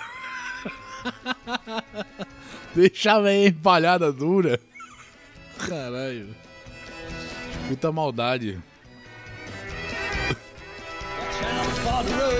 [2.75, 4.59] Deixar a velha empalhada dura.
[5.57, 6.35] Caralho.
[7.67, 8.61] Puta maldade.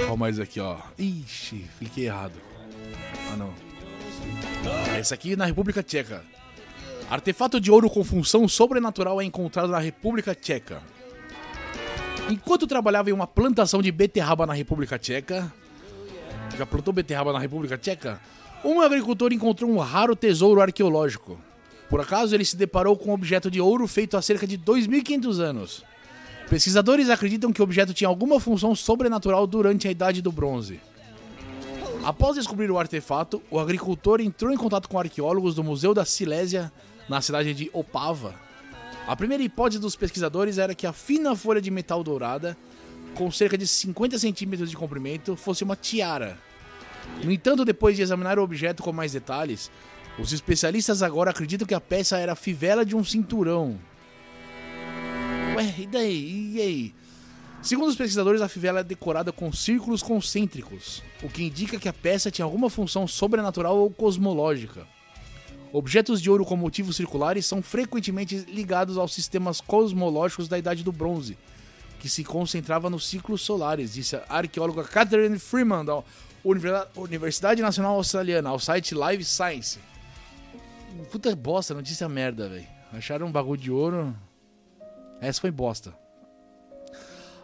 [0.09, 0.77] Ó, mais aqui, ó.
[0.97, 2.33] Ixi, cliquei errado.
[3.31, 3.53] Ah, não.
[4.97, 6.23] Essa aqui na República Tcheca.
[7.09, 10.81] Artefato de ouro com função sobrenatural é encontrado na República Tcheca.
[12.29, 15.51] Enquanto trabalhava em uma plantação de beterraba na República Tcheca.
[16.57, 18.19] Já plantou beterraba na República Tcheca?
[18.63, 21.39] Um agricultor encontrou um raro tesouro arqueológico.
[21.89, 25.39] Por acaso, ele se deparou com um objeto de ouro feito há cerca de 2.500
[25.39, 25.83] anos.
[26.49, 30.79] Pesquisadores acreditam que o objeto tinha alguma função sobrenatural durante a Idade do Bronze.
[32.03, 36.71] Após descobrir o artefato, o agricultor entrou em contato com arqueólogos do Museu da Silésia,
[37.07, 38.33] na cidade de Opava.
[39.07, 42.55] A primeira hipótese dos pesquisadores era que a fina folha de metal dourada,
[43.15, 46.37] com cerca de 50 centímetros de comprimento, fosse uma tiara.
[47.23, 49.71] No entanto, depois de examinar o objeto com mais detalhes,
[50.19, 53.79] os especialistas agora acreditam que a peça era a fivela de um cinturão.
[55.55, 56.51] Ué, e daí?
[56.55, 56.95] E aí?
[57.61, 61.93] Segundo os pesquisadores, a fivela é decorada com círculos concêntricos, o que indica que a
[61.93, 64.87] peça tinha alguma função sobrenatural ou cosmológica.
[65.73, 70.91] Objetos de ouro com motivos circulares são frequentemente ligados aos sistemas cosmológicos da Idade do
[70.91, 71.37] Bronze,
[71.99, 76.03] que se concentrava nos ciclos solares, disse a arqueóloga Catherine Freeman, da
[76.95, 79.79] Universidade Nacional Australiana, ao site Live Science.
[81.09, 82.67] Puta bosta, notícia merda, velho.
[82.91, 84.13] Acharam um bagulho de ouro.
[85.21, 85.95] Essa foi bosta.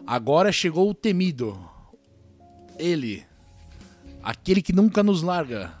[0.06, 1.58] Agora chegou o temido.
[2.78, 3.24] Ele.
[4.22, 5.72] Aquele que nunca nos larga.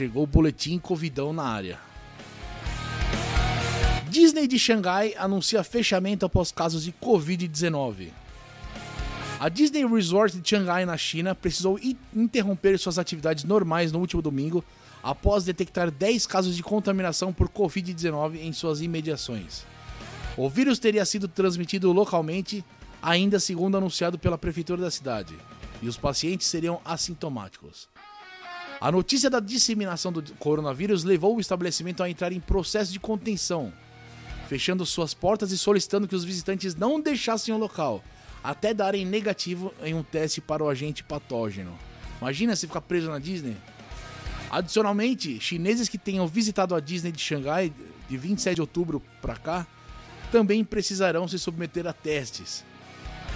[0.00, 1.78] Chegou o boletim Covidão na área.
[4.08, 8.08] Disney de Xangai anuncia fechamento após casos de Covid-19.
[9.38, 11.78] A Disney Resort de Xangai, na China, precisou
[12.16, 14.64] interromper suas atividades normais no último domingo
[15.02, 19.66] após detectar 10 casos de contaminação por Covid-19 em suas imediações.
[20.34, 22.64] O vírus teria sido transmitido localmente,
[23.02, 25.36] ainda segundo anunciado pela prefeitura da cidade,
[25.82, 27.86] e os pacientes seriam assintomáticos.
[28.80, 33.70] A notícia da disseminação do coronavírus levou o estabelecimento a entrar em processo de contenção,
[34.48, 38.02] fechando suas portas e solicitando que os visitantes não deixassem o local,
[38.42, 41.78] até darem negativo em um teste para o agente patógeno.
[42.22, 43.54] Imagina se ficar preso na Disney.
[44.50, 47.70] Adicionalmente, chineses que tenham visitado a Disney de Xangai
[48.08, 49.66] de 27 de outubro para cá
[50.32, 52.64] também precisarão se submeter a testes.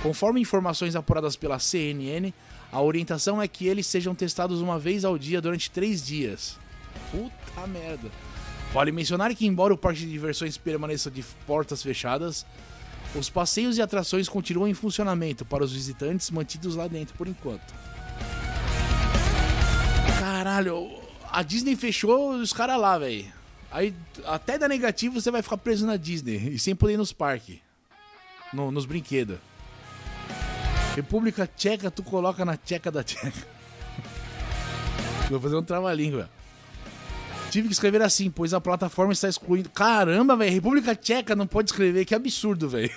[0.02, 2.32] Conforme informações apuradas pela CNN,
[2.74, 6.58] a orientação é que eles sejam testados uma vez ao dia durante três dias.
[7.12, 8.10] Puta merda.
[8.72, 12.44] Vale mencionar que, embora o parque de diversões permaneça de portas fechadas,
[13.14, 17.72] os passeios e atrações continuam em funcionamento para os visitantes mantidos lá dentro por enquanto.
[20.18, 20.90] Caralho,
[21.30, 23.24] a Disney fechou os caras lá, velho.
[23.70, 27.12] Aí, até da negativo, você vai ficar preso na Disney e sem poder ir nos
[27.12, 27.58] parques.
[28.52, 29.38] No, nos brinquedos.
[30.94, 33.46] República Tcheca, tu coloca na Tcheca da Tcheca.
[35.28, 36.30] Vou fazer um trava-língua.
[37.50, 39.70] Tive que escrever assim, pois a plataforma está excluindo.
[39.70, 42.90] Caramba, velho, República Tcheca não pode escrever, que absurdo, velho.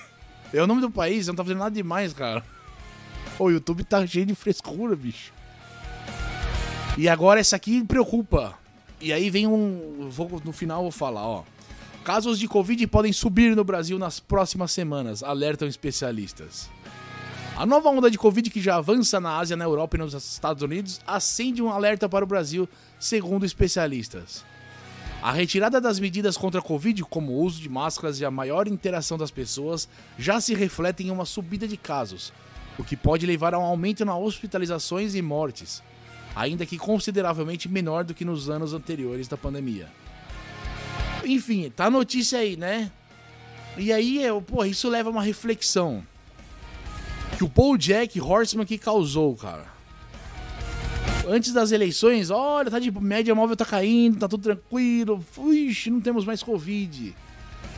[0.54, 2.44] É o nome do país, não tá fazendo nada demais, cara.
[3.38, 5.34] O YouTube tá cheio de frescura, bicho.
[6.98, 8.58] E agora essa aqui preocupa.
[9.00, 10.10] E aí vem um.
[10.10, 11.44] Vou, no final vou falar, ó.
[12.04, 16.70] Casos de Covid podem subir no Brasil nas próximas semanas, alertam especialistas.
[17.58, 20.62] A nova onda de Covid que já avança na Ásia, na Europa e nos Estados
[20.62, 24.46] Unidos acende um alerta para o Brasil, segundo especialistas.
[25.24, 28.68] A retirada das medidas contra a Covid, como o uso de máscaras e a maior
[28.68, 29.90] interação das pessoas,
[30.20, 32.32] já se reflete em uma subida de casos,
[32.78, 35.82] o que pode levar a um aumento nas hospitalizações e mortes,
[36.36, 39.88] ainda que consideravelmente menor do que nos anos anteriores da pandemia.
[41.26, 42.92] Enfim, tá a notícia aí, né?
[43.76, 46.06] E aí, pô, isso leva a uma reflexão.
[47.38, 49.66] Que o Paul Jack Horseman que causou, cara.
[51.28, 55.24] Antes das eleições, olha, tá de média móvel tá caindo, tá tudo tranquilo.
[55.38, 57.16] Ixi, não temos mais Covid.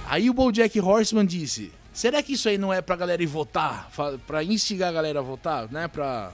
[0.07, 3.27] Aí o Paul Jack Horseman disse: Será que isso aí não é pra galera ir
[3.27, 3.91] votar?
[4.25, 5.87] Pra instigar a galera a votar, né?
[5.87, 6.31] Pra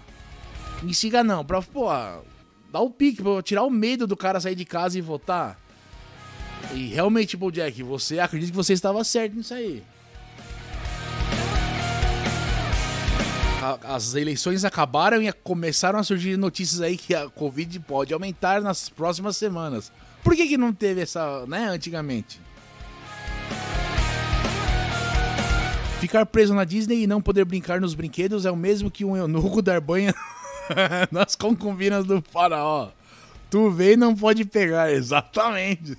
[0.84, 1.88] Instiga não, pra, pô,
[2.72, 5.60] dar o pique, pra tirar o medo do cara sair de casa e votar.
[6.74, 9.84] E realmente, tipo, Jack, você acredita que você estava certo nisso aí.
[13.84, 18.90] As eleições acabaram e começaram a surgir notícias aí que a Covid pode aumentar nas
[18.90, 19.92] próximas semanas.
[20.24, 22.40] Por que, que não teve essa, né, antigamente?
[26.00, 29.18] Ficar preso na Disney e não poder brincar nos brinquedos é o mesmo que um
[29.18, 30.14] eunuco dar banho
[31.12, 32.90] nas concubinas do faraó.
[33.50, 35.98] Tu vê e não pode pegar, exatamente.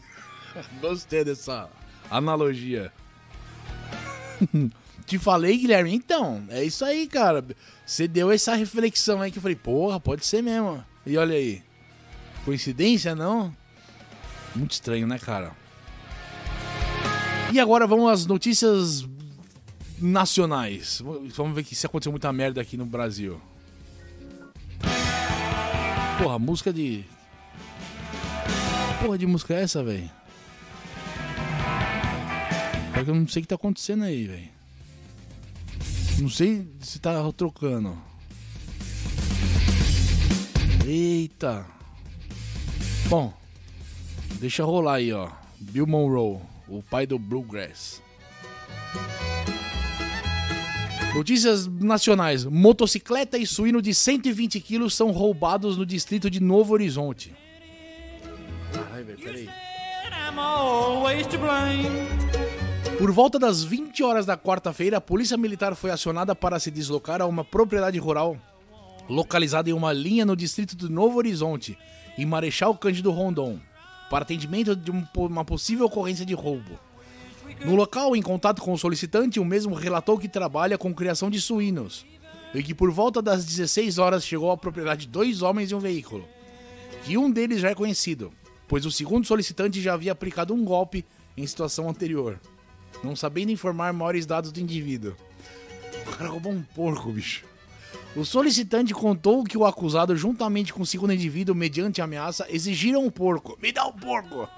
[0.80, 1.68] Gostei dessa
[2.10, 2.92] analogia.
[5.06, 5.94] Te falei, Guilherme?
[5.94, 7.44] Então, é isso aí, cara.
[7.84, 10.84] Você deu essa reflexão aí que eu falei, porra, pode ser mesmo.
[11.06, 11.62] E olha aí.
[12.44, 13.54] Coincidência, não?
[14.54, 15.52] Muito estranho, né, cara?
[17.52, 19.06] E agora vamos às notícias
[20.00, 21.00] nacionais.
[21.36, 23.40] Vamos ver se aconteceu muita merda aqui no Brasil.
[26.20, 27.04] Porra, música de.
[29.00, 30.10] Porra de música é essa, velho?
[33.06, 34.55] eu não sei o que tá acontecendo aí, velho.
[36.18, 37.96] Não sei se tá trocando.
[40.86, 41.66] Eita.
[43.08, 43.32] Bom,
[44.40, 45.30] deixa rolar aí, ó.
[45.60, 48.02] Bill Monroe, o pai do Bluegrass.
[51.14, 52.44] Notícias nacionais.
[52.44, 57.34] Motocicleta e suíno de 120 quilos são roubados no distrito de Novo Horizonte.
[58.72, 59.48] Caralho, peraí.
[62.98, 67.20] Por volta das 20 horas da quarta-feira, a polícia militar foi acionada para se deslocar
[67.20, 68.36] a uma propriedade rural
[69.08, 71.78] localizada em uma linha no distrito de Novo Horizonte,
[72.16, 73.60] em Marechal Cândido Rondon,
[74.10, 76.78] para atendimento de uma possível ocorrência de roubo.
[77.64, 81.40] No local, em contato com o solicitante, o mesmo relatou que trabalha com criação de
[81.40, 82.04] suínos
[82.54, 86.26] e que por volta das 16 horas chegou à propriedade dois homens e um veículo.
[87.04, 88.32] Que um deles já é conhecido,
[88.66, 91.04] pois o segundo solicitante já havia aplicado um golpe
[91.36, 92.40] em situação anterior,
[93.02, 95.14] não sabendo informar maiores dados do indivíduo.
[96.06, 97.44] O cara roubou um porco, bicho.
[98.14, 103.10] O solicitante contou que o acusado, juntamente com o segundo indivíduo, mediante ameaça, exigiram um
[103.10, 103.58] porco.
[103.60, 104.48] Me dá um porco!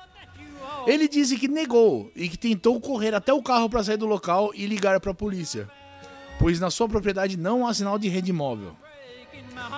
[0.86, 4.52] Ele disse que negou e que tentou correr até o carro para sair do local
[4.54, 5.68] e ligar para a polícia,
[6.38, 8.76] pois na sua propriedade não há sinal de rede móvel.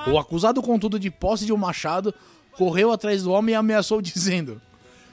[0.07, 2.15] O acusado, contudo, de posse de um machado,
[2.53, 4.61] correu atrás do homem e ameaçou, dizendo: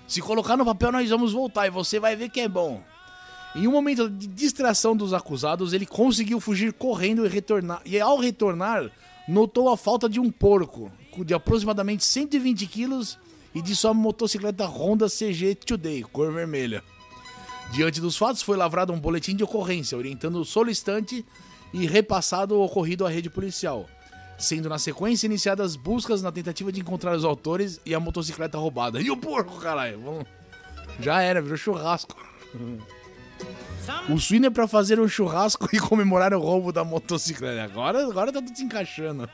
[0.07, 2.83] Se colocar no papel, nós vamos voltar e você vai ver que é bom.
[3.57, 7.81] Em um momento de distração dos acusados, ele conseguiu fugir correndo e retornar.
[7.83, 8.91] E ao retornar,
[9.27, 10.91] notou a falta de um porco
[11.25, 13.17] de aproximadamente 120 quilos
[13.55, 16.83] e de sua motocicleta Honda CG Today, cor vermelha.
[17.71, 21.25] Diante dos fatos, foi lavrado um boletim de ocorrência, orientando o solicitante
[21.73, 23.87] e repassado o ocorrido à rede policial,
[24.37, 29.01] sendo na sequência iniciadas buscas na tentativa de encontrar os autores e a motocicleta roubada.
[29.01, 29.99] E o porco, caralho?
[30.99, 32.15] Já era, virou churrasco.
[34.09, 37.63] O suíno é pra fazer um churrasco e comemorar o roubo da motocicleta.
[37.63, 39.29] Agora, agora tá tudo se encaixando.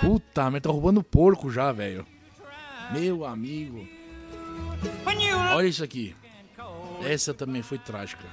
[0.00, 2.06] Puta, mas tá roubando porco já, velho.
[2.92, 3.86] Meu amigo.
[5.52, 6.14] Olha isso aqui.
[7.04, 8.24] Essa também foi trágica.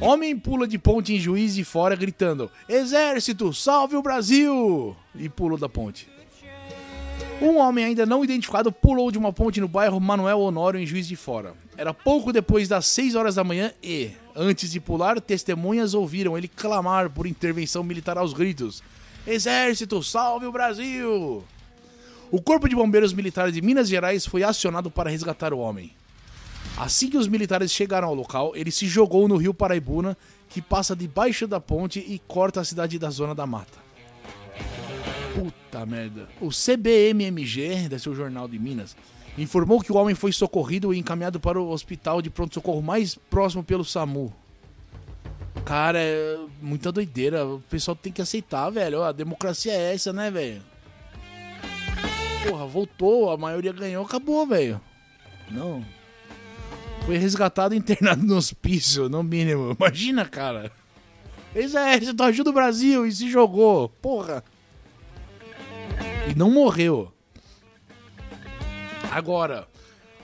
[0.00, 4.96] Homem pula de ponte em Juiz de Fora gritando: Exército, salve o Brasil!
[5.14, 6.08] E pulou da ponte.
[7.40, 11.06] Um homem ainda não identificado pulou de uma ponte no bairro Manuel Honório, em Juiz
[11.06, 11.54] de Fora.
[11.76, 16.48] Era pouco depois das 6 horas da manhã e, antes de pular, testemunhas ouviram ele
[16.48, 18.82] clamar por intervenção militar aos gritos:
[19.24, 21.44] Exército, salve o Brasil!
[22.28, 25.92] O Corpo de Bombeiros Militares de Minas Gerais foi acionado para resgatar o homem.
[26.76, 30.16] Assim que os militares chegaram ao local, ele se jogou no rio Paraibuna,
[30.48, 33.87] que passa debaixo da ponte e corta a cidade da Zona da Mata.
[35.34, 36.28] Puta merda.
[36.40, 38.96] O CBMMG, é o Jornal de Minas,
[39.36, 43.62] informou que o homem foi socorrido e encaminhado para o hospital de pronto-socorro mais próximo
[43.62, 44.32] pelo SAMU.
[45.64, 47.46] Cara, é muita doideira.
[47.46, 49.02] O pessoal tem que aceitar, velho.
[49.02, 50.62] A democracia é essa, né, velho?
[52.48, 54.80] porra, voltou, a maioria ganhou, acabou, velho.
[55.50, 55.84] Não.
[57.04, 59.76] Foi resgatado e internado no hospício, no mínimo.
[59.78, 60.70] Imagina, cara.
[61.54, 63.88] Exército, ajuda o Brasil e se jogou.
[63.88, 64.44] Porra.
[66.30, 67.12] E não morreu.
[69.10, 69.66] Agora,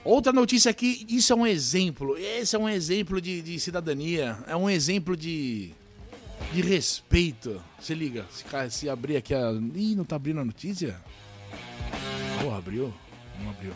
[0.04, 2.16] outra notícia aqui, isso é um exemplo.
[2.18, 4.38] Esse é um exemplo de, de cidadania.
[4.46, 5.72] É um exemplo de,
[6.52, 7.62] de respeito.
[7.80, 9.50] Se liga, se, se abrir aqui a.
[9.74, 11.00] Ih, não tá abrindo a notícia?
[12.42, 12.92] Porra, abriu?
[13.42, 13.72] Não abriu.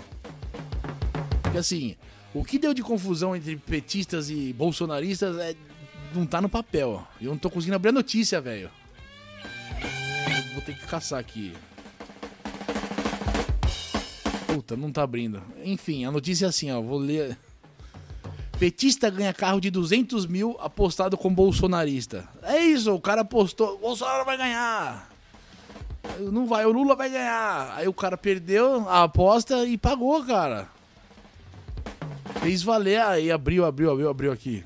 [1.43, 1.97] Porque assim,
[2.35, 5.57] o que deu de confusão entre petistas e bolsonaristas é,
[6.15, 7.07] não tá no papel.
[7.21, 8.71] Eu não tô conseguindo abrir a notícia, velho.
[10.53, 11.55] Vou ter que caçar aqui.
[14.49, 15.41] Puta, não tá abrindo.
[15.65, 16.81] Enfim, a notícia é assim, ó.
[16.81, 17.39] Vou ler.
[18.59, 22.29] Petista ganha carro de 200 mil apostado com bolsonarista.
[22.43, 23.79] É isso, o cara apostou.
[23.79, 25.09] Bolsonaro vai ganhar
[26.21, 27.75] não vai, o Lula vai ganhar.
[27.77, 30.69] Aí o cara perdeu a aposta e pagou, cara.
[32.41, 34.65] Fez valer, aí abriu, abriu, abriu, abriu aqui.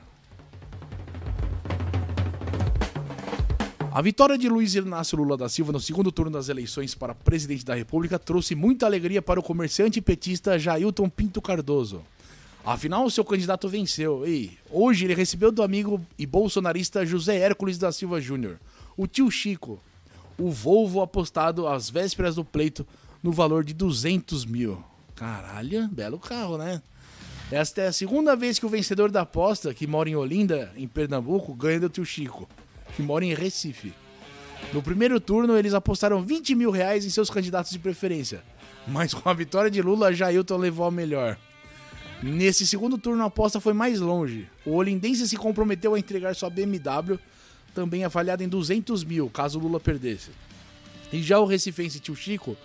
[3.95, 7.63] A vitória de Luiz Inácio Lula da Silva no segundo turno das eleições para presidente
[7.63, 12.03] da República trouxe muita alegria para o comerciante petista Jailton Pinto Cardoso.
[12.65, 17.93] Afinal, seu candidato venceu e hoje ele recebeu do amigo e bolsonarista José Hércules da
[17.93, 18.59] Silva Júnior,
[18.97, 19.79] o tio Chico,
[20.39, 22.87] o Volvo apostado às vésperas do pleito
[23.23, 24.83] no valor de 200 mil.
[25.15, 26.81] Caralho, belo carro, né?
[27.51, 30.89] Esta é a segunda vez que o vencedor da aposta, que mora em Olinda, em
[30.89, 32.49] Pernambuco, ganha do tio Chico,
[32.97, 33.93] que mora em Recife.
[34.73, 38.43] No primeiro turno, eles apostaram 20 mil reais em seus candidatos de preferência.
[38.87, 41.39] Mas com a vitória de Lula, Jailton levou a melhor.
[42.23, 44.49] Nesse segundo turno, a aposta foi mais longe.
[44.65, 47.19] O olindense se comprometeu a entregar sua BMW,
[47.75, 50.31] também avaliada em 200 mil, caso Lula perdesse.
[51.13, 52.57] E já o recifense tio Chico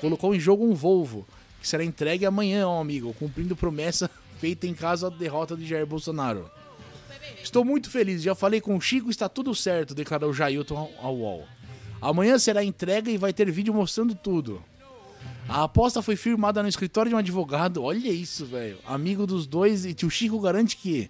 [0.00, 1.26] colocou em jogo um Volvo,
[1.60, 5.86] que será entregue amanhã ao amigo, cumprindo promessa feita em caso da derrota de Jair
[5.86, 6.50] Bolsonaro.
[7.42, 11.44] Estou muito feliz, já falei com o Chico, está tudo certo, declarou Jailton ao UOL.
[12.00, 14.62] Amanhã será entrega e vai ter vídeo mostrando tudo.
[15.48, 17.82] A aposta foi firmada no escritório de um advogado.
[17.82, 18.78] Olha isso, velho.
[18.84, 21.08] Amigo dos dois e tio Chico garante que,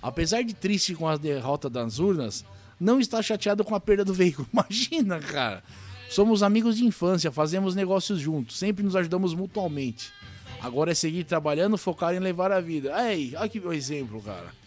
[0.00, 2.44] apesar de triste com a derrota das urnas,
[2.78, 4.48] não está chateado com a perda do veículo.
[4.54, 5.62] Imagina, cara.
[6.08, 10.12] Somos amigos de infância, fazemos negócios juntos, sempre nos ajudamos mutuamente.
[10.60, 12.92] Agora é seguir trabalhando, focar em levar a vida.
[13.10, 14.61] Ei, olha que exemplo, cara.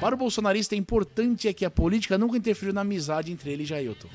[0.00, 3.62] Para o bolsonarista, é importante é que a política nunca interferiu na amizade entre ele
[3.62, 4.08] e Jailton.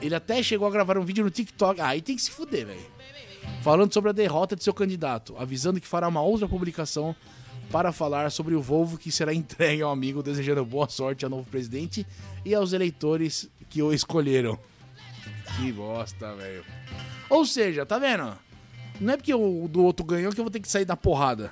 [0.00, 1.80] Ele até chegou a gravar um vídeo no TikTok.
[1.80, 2.96] Ah, aí tem que se fuder, velho.
[3.62, 7.14] Falando sobre a derrota de seu candidato, avisando que fará uma outra publicação
[7.70, 11.48] para falar sobre o Volvo que será entregue ao amigo, desejando boa sorte ao novo
[11.48, 12.06] presidente
[12.44, 14.58] e aos eleitores que o escolheram.
[15.56, 16.64] Que bosta, velho.
[17.28, 18.36] Ou seja, tá vendo?
[19.00, 21.50] Não é porque o do outro ganhou que eu vou ter que sair da porrada.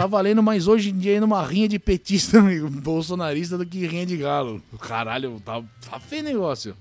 [0.00, 2.40] Tá valendo mais hoje em dia numa rinha de petista
[2.82, 4.62] bolsonarista do que rinha de galo.
[4.80, 6.74] Caralho, tá, tá feio negócio.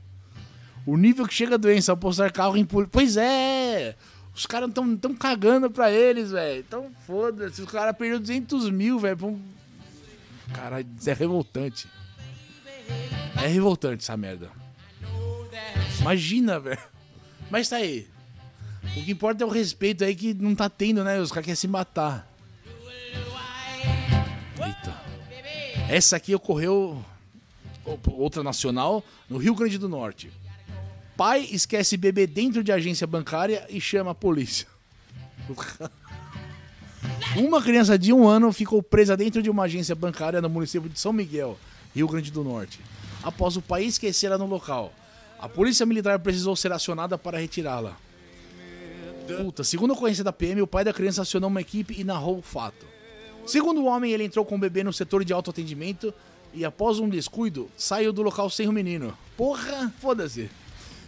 [0.85, 2.89] O nível que chega a doença ao postar carro em polícia.
[2.89, 3.97] Pois é!
[4.33, 6.61] Os caras tão, tão cagando pra eles, velho.
[6.61, 7.61] Então foda-se.
[7.61, 9.17] Os caras perderam 200 mil, velho.
[9.25, 9.41] Um...
[10.53, 11.89] Caralho, é revoltante.
[13.35, 14.49] É revoltante essa merda.
[15.99, 16.79] Imagina, velho.
[17.51, 18.07] Mas tá aí.
[18.95, 21.19] O que importa é o respeito aí que não tá tendo, né?
[21.19, 22.28] Os caras querem se matar.
[25.89, 27.03] Essa aqui ocorreu.
[28.05, 30.31] Outra nacional, no Rio Grande do Norte.
[31.17, 34.67] Pai esquece bebê dentro de agência bancária e chama a polícia.
[37.35, 40.99] Uma criança de um ano ficou presa dentro de uma agência bancária no município de
[40.99, 41.57] São Miguel,
[41.95, 42.79] Rio Grande do Norte,
[43.23, 44.93] após o pai esquecê-la no local.
[45.39, 47.97] A polícia militar precisou ser acionada para retirá-la.
[49.37, 52.37] Puta, segundo a ocorrência da PM, o pai da criança acionou uma equipe e narrou
[52.37, 52.85] o fato.
[53.49, 56.13] Segundo o homem, ele entrou com o bebê no setor de autoatendimento
[56.53, 59.17] e, após um descuido, saiu do local sem o menino.
[59.35, 60.51] Porra, foda-se.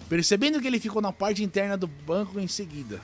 [0.10, 3.00] Percebendo que ele ficou na parte interna do banco em seguida.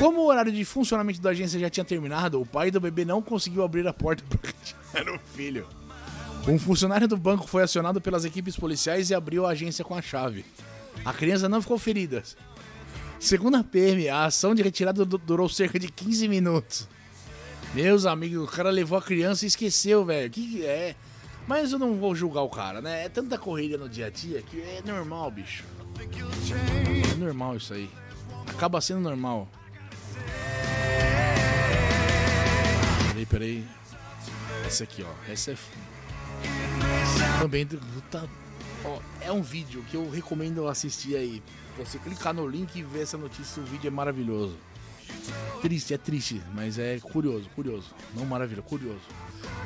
[0.00, 3.22] Como o horário de funcionamento da agência já tinha terminado, o pai do bebê não
[3.22, 5.68] conseguiu abrir a porta para retirar o filho.
[6.48, 10.02] Um funcionário do banco foi acionado pelas equipes policiais e abriu a agência com a
[10.02, 10.44] chave.
[11.04, 12.24] A criança não ficou ferida.
[13.20, 16.97] Segundo a PM, a ação de retirada durou cerca de 15 minutos.
[17.74, 20.30] Meus amigos, o cara levou a criança e esqueceu, velho.
[20.30, 20.96] Que é?
[21.46, 23.04] Mas eu não vou julgar o cara, né?
[23.04, 25.64] É tanta corrida no dia a dia que é normal, bicho.
[25.98, 27.90] É normal isso aí.
[28.48, 29.48] Acaba sendo normal.
[33.08, 33.68] Peraí, peraí.
[34.66, 35.30] Essa aqui, ó.
[35.30, 35.56] Essa é.
[37.40, 37.66] Também
[38.10, 38.24] tá.
[38.84, 41.42] Ó, é um vídeo que eu recomendo assistir aí.
[41.78, 44.56] Você clicar no link e ver essa notícia, o vídeo é maravilhoso.
[45.60, 47.94] Triste, é triste, mas é curioso, curioso.
[48.14, 49.00] Não maravilha, curioso.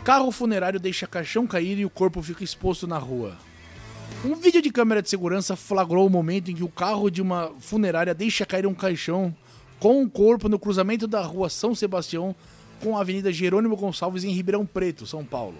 [0.05, 3.36] Carro funerário deixa caixão cair e o corpo fica exposto na rua.
[4.24, 7.53] Um vídeo de câmera de segurança flagrou o momento em que o carro de uma
[7.59, 9.34] funerária deixa cair um caixão
[9.80, 12.34] com um corpo no cruzamento da rua São Sebastião
[12.80, 15.57] com a Avenida Jerônimo Gonçalves em Ribeirão Preto, São Paulo.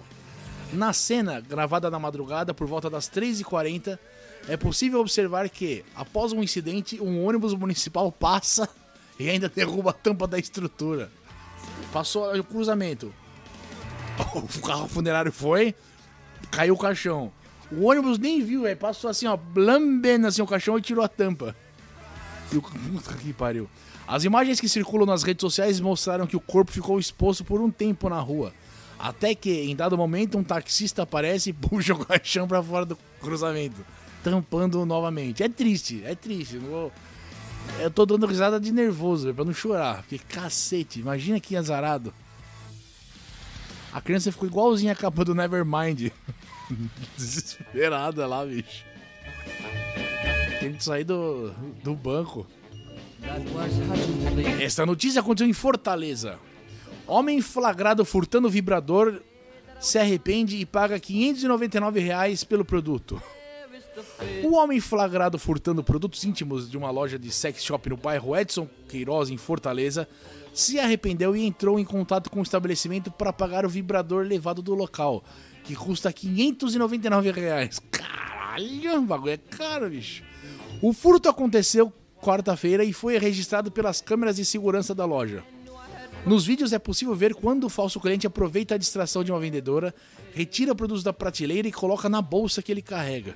[0.73, 3.99] Na cena, gravada na madrugada por volta das 3h40,
[4.47, 8.67] é possível observar que, após um incidente, um ônibus municipal passa
[9.23, 11.09] e ainda derruba a tampa da estrutura.
[11.93, 13.13] Passou o cruzamento.
[14.35, 15.73] O carro funerário foi,
[16.51, 17.31] caiu o caixão.
[17.71, 21.07] O ônibus nem viu, é, passou assim, ó, lambendo assim o caixão e tirou a
[21.07, 21.55] tampa.
[22.51, 22.61] E o...
[22.61, 23.67] Puta que pariu.
[24.05, 27.71] As imagens que circulam nas redes sociais mostraram que o corpo ficou exposto por um
[27.71, 28.53] tempo na rua.
[28.99, 32.97] Até que, em dado momento, um taxista aparece e puxa o caixão para fora do
[33.21, 33.83] cruzamento,
[34.21, 35.41] tampando novamente.
[35.41, 36.57] É triste, é triste.
[36.57, 36.91] Não vou...
[37.79, 39.97] Eu tô dando risada de nervoso, pra não chorar.
[39.97, 42.13] Porque cacete, imagina que azarado.
[43.91, 46.11] A criança ficou igualzinha a capa do Nevermind.
[47.17, 48.85] Desesperada lá, bicho.
[50.59, 51.51] Tem que sair do,
[51.83, 52.47] do banco.
[54.61, 56.39] Esta notícia aconteceu em Fortaleza.
[57.05, 59.21] Homem flagrado furtando vibrador
[59.79, 63.21] se arrepende e paga 599 reais pelo produto.
[64.43, 68.67] O homem flagrado furtando produtos íntimos de uma loja de sex shop no bairro Edson
[68.87, 70.07] Queiroz, em Fortaleza,
[70.53, 74.73] se arrependeu e entrou em contato com o estabelecimento para pagar o vibrador levado do
[74.73, 75.23] local,
[75.63, 77.79] que custa 599 reais.
[77.91, 80.23] Caralho, o bagulho é caro, bicho.
[80.81, 81.91] O furto aconteceu
[82.21, 85.43] quarta-feira e foi registrado pelas câmeras de segurança da loja.
[86.25, 89.93] Nos vídeos é possível ver quando o falso cliente aproveita a distração de uma vendedora,
[90.33, 93.35] retira produtos da prateleira e coloca na bolsa que ele carrega.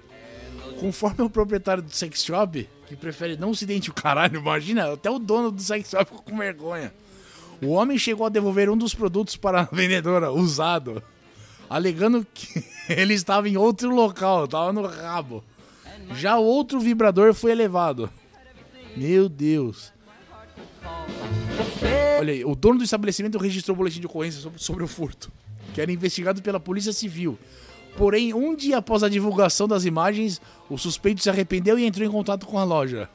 [0.80, 5.20] Conforme o proprietário do sex shop, que prefere não se identificar, caralho, imagina, até o
[5.20, 6.94] dono do sex shop ficou com vergonha.
[7.62, 11.02] O homem chegou a devolver um dos produtos para a vendedora, usado,
[11.70, 15.44] alegando que ele estava em outro local, estava no rabo.
[16.14, 18.10] Já o outro vibrador foi elevado.
[18.96, 19.92] Meu Deus.
[22.20, 25.32] Olha aí, o dono do estabelecimento registrou o boletim de ocorrência sobre, sobre o furto,
[25.74, 27.38] que era investigado pela Polícia Civil.
[27.98, 30.39] Porém, um dia após a divulgação das imagens,
[30.70, 33.10] o suspeito se arrependeu e entrou em contato com a loja.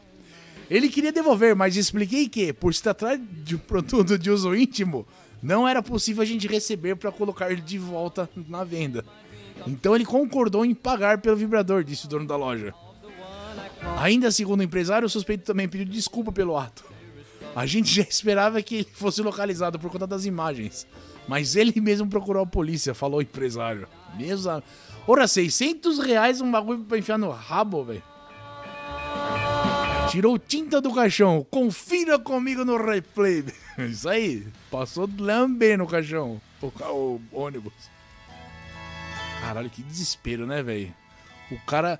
[0.68, 5.06] Ele queria devolver, mas expliquei que, por se tratar de um produto de uso íntimo,
[5.40, 9.04] não era possível a gente receber para colocar ele de volta na venda.
[9.66, 12.74] Então ele concordou em pagar pelo vibrador, disse o dono da loja.
[13.98, 16.84] Ainda segundo o empresário, o suspeito também pediu desculpa pelo ato.
[17.54, 20.86] A gente já esperava que ele fosse localizado por conta das imagens.
[21.28, 23.86] Mas ele mesmo procurou a polícia, falou o empresário.
[24.16, 24.62] Mesmo.
[25.06, 28.02] Ora, 600 reais um bagulho pra enfiar no rabo, velho.
[30.10, 31.46] Tirou tinta do caixão.
[31.50, 33.44] Confira comigo no replay.
[33.78, 34.46] Isso aí.
[34.70, 36.40] Passou lambendo no caixão.
[36.60, 37.72] O, o ônibus.
[39.40, 40.94] Caralho, que desespero, né, velho?
[41.50, 41.98] O cara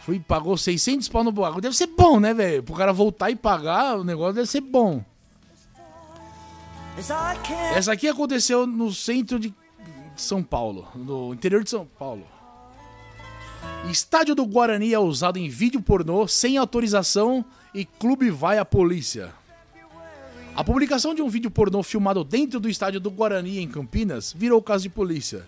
[0.00, 1.60] foi pagou 600 pau no bagulho.
[1.60, 2.62] Deve ser bom, né, velho?
[2.62, 5.04] Pro cara voltar e pagar, o negócio deve ser bom.
[7.74, 9.54] Essa aqui aconteceu no centro de
[10.20, 12.24] São Paulo, no interior de São Paulo.
[13.90, 17.44] Estádio do Guarani é usado em vídeo pornô sem autorização
[17.74, 19.32] e clube vai à polícia.
[20.54, 24.60] A publicação de um vídeo pornô filmado dentro do estádio do Guarani em Campinas virou
[24.60, 25.46] caso de polícia.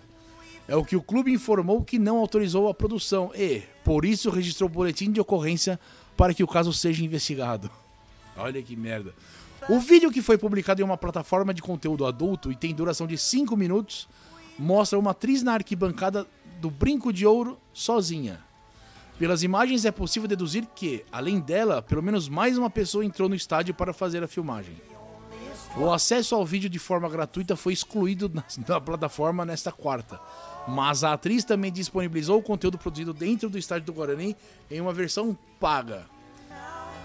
[0.67, 4.67] É o que o clube informou que não autorizou a produção e, por isso, registrou
[4.67, 5.79] boletim de ocorrência
[6.17, 7.69] para que o caso seja investigado.
[8.35, 9.13] Olha que merda.
[9.69, 13.17] O vídeo que foi publicado em uma plataforma de conteúdo adulto e tem duração de
[13.17, 14.07] 5 minutos
[14.57, 16.27] mostra uma atriz na arquibancada
[16.59, 18.39] do Brinco de Ouro sozinha.
[19.17, 23.35] Pelas imagens é possível deduzir que, além dela, pelo menos mais uma pessoa entrou no
[23.35, 24.75] estádio para fazer a filmagem.
[25.75, 28.31] O acesso ao vídeo de forma gratuita foi excluído
[28.67, 30.19] na, plataforma nesta quarta,
[30.67, 34.35] mas a atriz também disponibilizou o conteúdo produzido dentro do estádio do Guarani
[34.69, 36.05] em uma versão paga.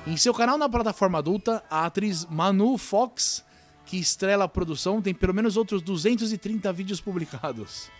[0.06, 3.44] Em seu canal na plataforma adulta, a atriz Manu Fox,
[3.88, 7.90] que estrela a produção, tem pelo menos outros 230 vídeos publicados.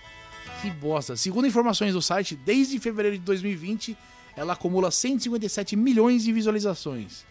[0.61, 1.17] Que bosta.
[1.17, 3.97] Segundo informações do site, desde fevereiro de 2020,
[4.37, 7.25] ela acumula 157 milhões de visualizações.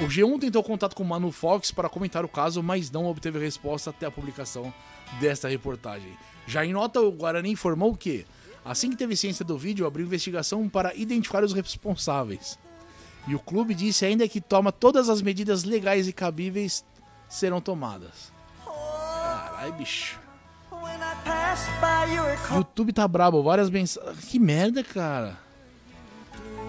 [0.00, 3.90] O G1 tentou contato com Manu Fox para comentar o caso, mas não obteve resposta
[3.90, 4.74] até a publicação
[5.20, 6.12] desta reportagem.
[6.48, 8.26] Já em nota, o Guarani informou que,
[8.64, 12.58] assim que teve ciência do vídeo, abriu investigação para identificar os responsáveis.
[13.28, 16.84] E o clube disse ainda que toma todas as medidas legais e cabíveis
[17.30, 18.32] serão tomadas.
[18.64, 20.18] Caralho, bicho.
[22.54, 24.24] YouTube tá brabo, várias mensagens.
[24.24, 25.38] Que merda, cara.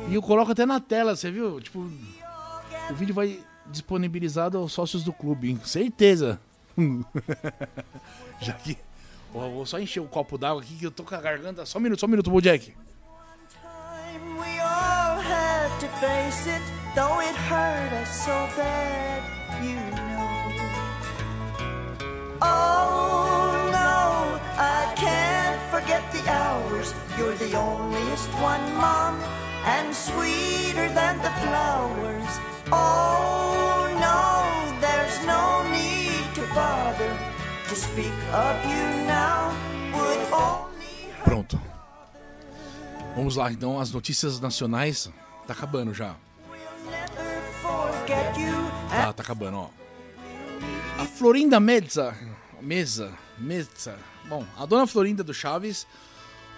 [0.09, 1.59] E eu coloco até na tela, você viu?
[1.59, 1.79] Tipo,
[2.89, 5.61] o vídeo vai disponibilizado aos sócios do clube, hein?
[5.63, 6.39] certeza.
[8.39, 8.77] Já que
[9.31, 11.65] vou só encher o copo d'água aqui que eu tô com a garganta.
[11.65, 12.31] Só um minuto, só um minuto,
[16.01, 16.61] face it,
[16.95, 19.21] though it hurt us so bad,
[19.63, 20.00] you.
[22.41, 26.93] Oh no, I can't forget the hours.
[27.17, 29.19] You're the onlyest one, Mom,
[29.65, 32.31] and sweeter than the flowers.
[32.71, 37.13] Oh no, there's no need to bother
[37.69, 39.53] to speak of you now.
[39.93, 41.59] Would only Pronto.
[43.15, 45.11] Vamos lá, então, as notícias nacionais
[45.51, 46.15] Tá acabando já.
[48.89, 49.69] Tá, tá acabando, ó.
[50.97, 52.15] A Florinda Meza,
[52.61, 53.97] Mesa, Mesa.
[54.27, 55.87] Bom, a dona Florinda do Chaves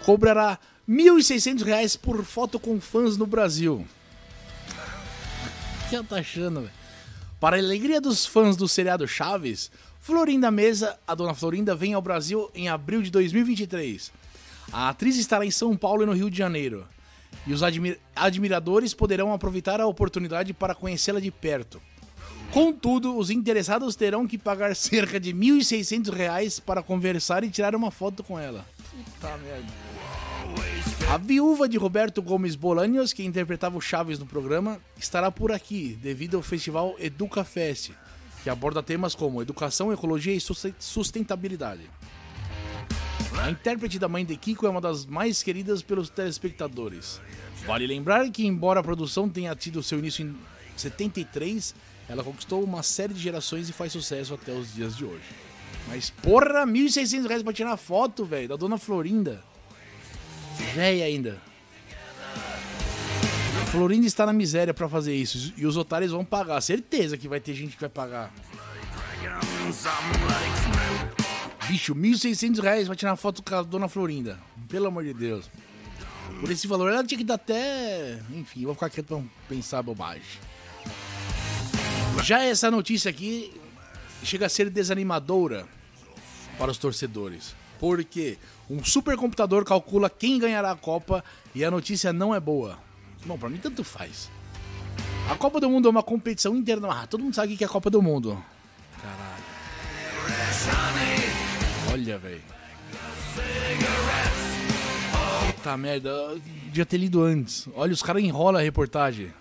[0.05, 3.87] cobrará R$ 1.600 por foto com fãs no Brasil.
[5.85, 6.73] O que ela tá achando, velho?
[7.39, 12.01] Para a alegria dos fãs do seriado Chaves, Florinda Mesa, a dona Florinda, vem ao
[12.01, 14.11] Brasil em abril de 2023.
[14.71, 16.85] A atriz estará em São Paulo e no Rio de Janeiro
[17.45, 21.81] e os admir admiradores poderão aproveitar a oportunidade para conhecê-la de perto.
[22.53, 27.89] Contudo, os interessados terão que pagar cerca de R$ 1.600 para conversar e tirar uma
[27.89, 28.63] foto com ela.
[28.91, 29.73] Puta merda.
[31.09, 35.97] A viúva de Roberto Gomes Bolaños, que interpretava o Chaves no programa, estará por aqui
[35.99, 37.89] devido ao festival Educa Fest,
[38.43, 40.41] que aborda temas como educação, ecologia e
[40.79, 41.89] sustentabilidade.
[43.41, 47.19] A intérprete da mãe de Kiko é uma das mais queridas pelos telespectadores.
[47.65, 50.35] Vale lembrar que, embora a produção tenha tido seu início em
[50.77, 51.73] 73,
[52.13, 55.25] ela conquistou uma série de gerações e faz sucesso até os dias de hoje.
[55.87, 59.43] Mas porra, 1.600 reais pra tirar foto, velho, da dona Florinda.
[60.75, 61.41] Véia ainda.
[63.71, 66.61] Florinda está na miséria para fazer isso e os otários vão pagar.
[66.61, 68.31] Certeza que vai ter gente que vai pagar.
[71.67, 74.39] Bicho, 1.600 reais pra tirar foto com a dona Florinda.
[74.69, 75.49] Pelo amor de Deus.
[76.39, 78.19] Por esse valor ela tinha que dar até.
[78.29, 80.52] Enfim, vou ficar quieto pra pensar bobagem.
[82.21, 83.53] Já essa notícia aqui
[84.23, 85.65] chega a ser desanimadora
[86.57, 87.55] para os torcedores.
[87.79, 88.37] Porque
[88.69, 92.77] um supercomputador calcula quem ganhará a Copa e a notícia não é boa.
[93.25, 94.29] Bom, pra mim tanto faz.
[95.29, 96.87] A Copa do Mundo é uma competição interna.
[96.89, 98.41] Ah, todo mundo sabe o que é a Copa do Mundo.
[99.01, 99.43] Caralho.
[101.91, 102.41] Olha, velho.
[105.55, 106.09] Puta merda.
[106.09, 107.67] Eu devia ter lido antes.
[107.75, 109.33] Olha, os caras enrolam a reportagem.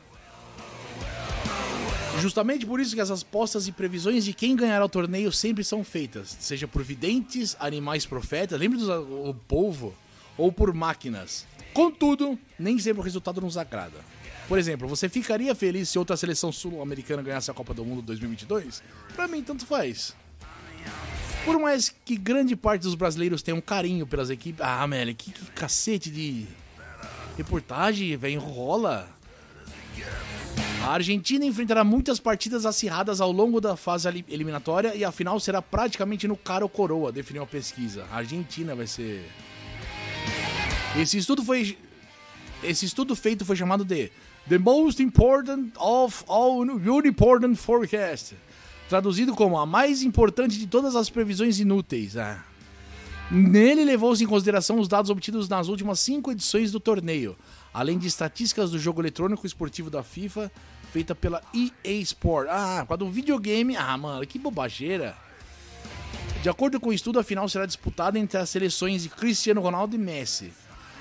[2.20, 5.82] Justamente por isso que essas postas e previsões de quem ganhará o torneio sempre são
[5.82, 9.94] feitas, seja por videntes, animais profetas, lembre do povo,
[10.36, 11.46] ou por máquinas.
[11.72, 13.98] Contudo, nem sempre o resultado nos agrada.
[14.46, 18.82] Por exemplo, você ficaria feliz se outra seleção sul-americana ganhasse a Copa do Mundo 2022?
[19.14, 20.14] Para mim, tanto faz.
[21.44, 24.60] Por mais que grande parte dos brasileiros tenham carinho pelas equipes.
[24.60, 26.46] Ah, Meli, que, que cacete de
[27.36, 29.08] reportagem, velho, enrola.
[30.82, 35.62] A Argentina enfrentará muitas partidas acirradas ao longo da fase eliminatória e a final será
[35.62, 38.04] praticamente no cara ou coroa, definiu a pesquisa.
[38.10, 39.24] A Argentina vai ser.
[40.98, 41.78] Esse estudo foi.
[42.64, 44.10] Esse estudo feito foi chamado de
[44.48, 46.64] The Most Important of All
[47.06, 48.34] Important Forecast.
[48.88, 52.16] Traduzido como a mais importante de todas as previsões inúteis.
[52.16, 52.44] Ah.
[53.30, 57.34] Nele levou-se em consideração os dados obtidos nas últimas cinco edições do torneio,
[57.72, 60.52] além de estatísticas do jogo eletrônico esportivo da FIFA
[60.92, 62.48] feita pela EA Sport.
[62.50, 63.74] Ah, com a do videogame.
[63.76, 65.16] Ah, mano, que bobageira.
[66.42, 69.96] De acordo com o estudo, a final será disputada entre as seleções de Cristiano Ronaldo
[69.96, 70.52] e Messi.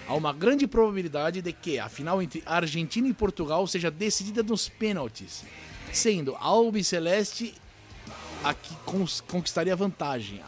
[0.08, 4.70] Há uma grande probabilidade de que a final entre Argentina e Portugal seja decidida nos
[4.70, 5.44] pênaltis,
[5.92, 7.54] sendo a Albiceleste
[8.44, 8.74] a que
[9.28, 10.42] conquistaria vantagem.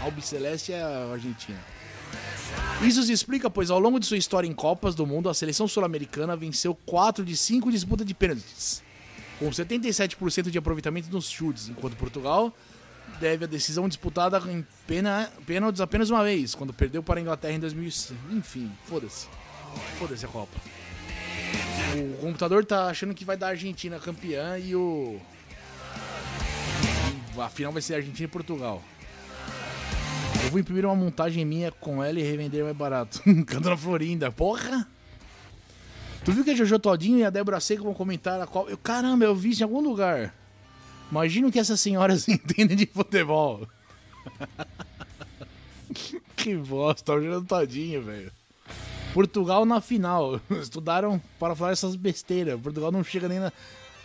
[0.00, 1.75] A Albiceleste é a Argentina.
[2.82, 5.66] Isso se explica, pois ao longo de sua história em Copas do Mundo, a seleção
[5.66, 8.82] sul-americana venceu 4 de 5 disputas de pênaltis,
[9.38, 12.54] com 77% de aproveitamento nos chutes, enquanto Portugal
[13.20, 14.66] deve a decisão disputada em
[15.46, 18.32] pênaltis apenas uma vez, quando perdeu para a Inglaterra em 2005.
[18.32, 19.26] Enfim, foda-se.
[19.98, 20.56] Foda-se a Copa.
[21.94, 25.18] O computador tá achando que vai dar a Argentina campeã e o.
[27.38, 28.82] A final vai ser Argentina e Portugal.
[30.46, 33.20] Eu vou imprimir uma montagem minha com ela e revender mais barato.
[33.44, 34.86] Cantando Florinda, porra!
[36.24, 38.70] Tu viu que a Jojo Todinho e a Débora Seco vão comentar a Copa?
[38.70, 40.32] Eu, caramba, eu vi isso em algum lugar.
[41.10, 43.66] Imagino que essas senhoras entendem de futebol.
[46.36, 48.30] que bosta, o Jojo Todinho, velho.
[49.12, 50.40] Portugal na final.
[50.62, 52.60] Estudaram para falar essas besteiras.
[52.60, 53.52] Portugal não chega nem na.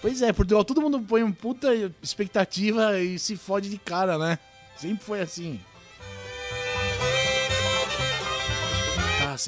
[0.01, 1.67] Pois é, Portugal todo mundo põe uma puta
[2.01, 4.39] expectativa e se fode de cara, né?
[4.75, 5.59] Sempre foi assim.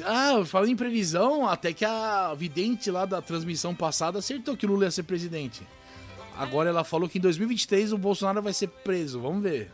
[0.04, 4.68] Ah, falando em previsão, até que a vidente lá da transmissão passada acertou que o
[4.68, 5.62] Lula ia ser presidente.
[6.36, 9.20] Agora ela falou que em 2023 o Bolsonaro vai ser preso.
[9.20, 9.70] Vamos ver.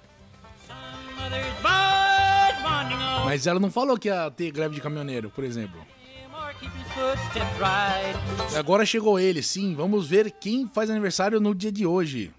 [3.24, 5.80] Mas ela não falou que ia ter greve de caminhoneiro, por exemplo.
[8.56, 9.74] Agora chegou ele, sim.
[9.74, 12.32] Vamos ver quem faz aniversário no dia de hoje.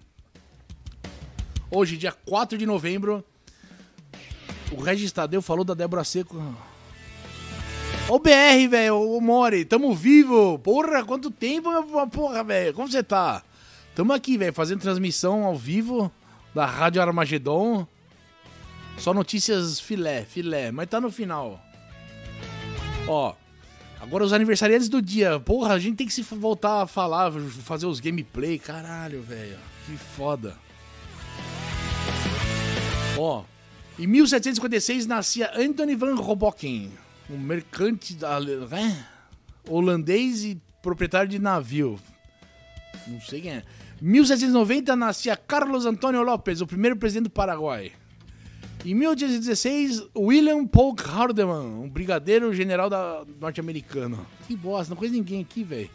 [1.70, 3.24] Hoje, dia 4 de novembro,
[4.70, 6.36] o Regis Tadeu falou da Débora Seco.
[8.08, 10.58] Ô BR, velho, ô Mori, tamo vivo.
[10.58, 12.74] Porra, quanto tempo, meu porra, velho.
[12.74, 13.42] Como você tá?
[13.94, 16.10] Tamo aqui, velho, fazendo transmissão ao vivo
[16.54, 17.86] da Rádio Armagedon.
[18.98, 21.60] Só notícias filé, filé, mas tá no final.
[23.06, 23.34] Ó,
[24.00, 25.38] agora os aniversariantes do dia.
[25.40, 28.58] Porra, a gente tem que se voltar a falar, fazer os gameplay.
[28.58, 29.58] Caralho, velho.
[29.86, 30.56] Que foda.
[33.16, 33.44] Ó,
[33.98, 36.90] em 1756 nascia Anthony van Robocken
[37.30, 38.16] um mercante
[38.70, 39.06] né?
[39.68, 41.98] holandês e proprietário de navio.
[43.06, 43.62] Não sei quem é.
[44.00, 47.92] 1790 nascia Carlos Antônio López, o primeiro presidente do Paraguai.
[48.84, 54.26] Em 1816, William Polk Hardeman, um brigadeiro general da norte-americano.
[54.48, 55.88] Que bosta, não conheço ninguém aqui, velho.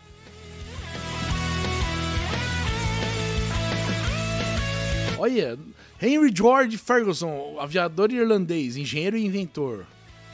[5.20, 5.60] Olha,
[6.02, 9.86] Henry George Ferguson, aviador irlandês, engenheiro e inventor.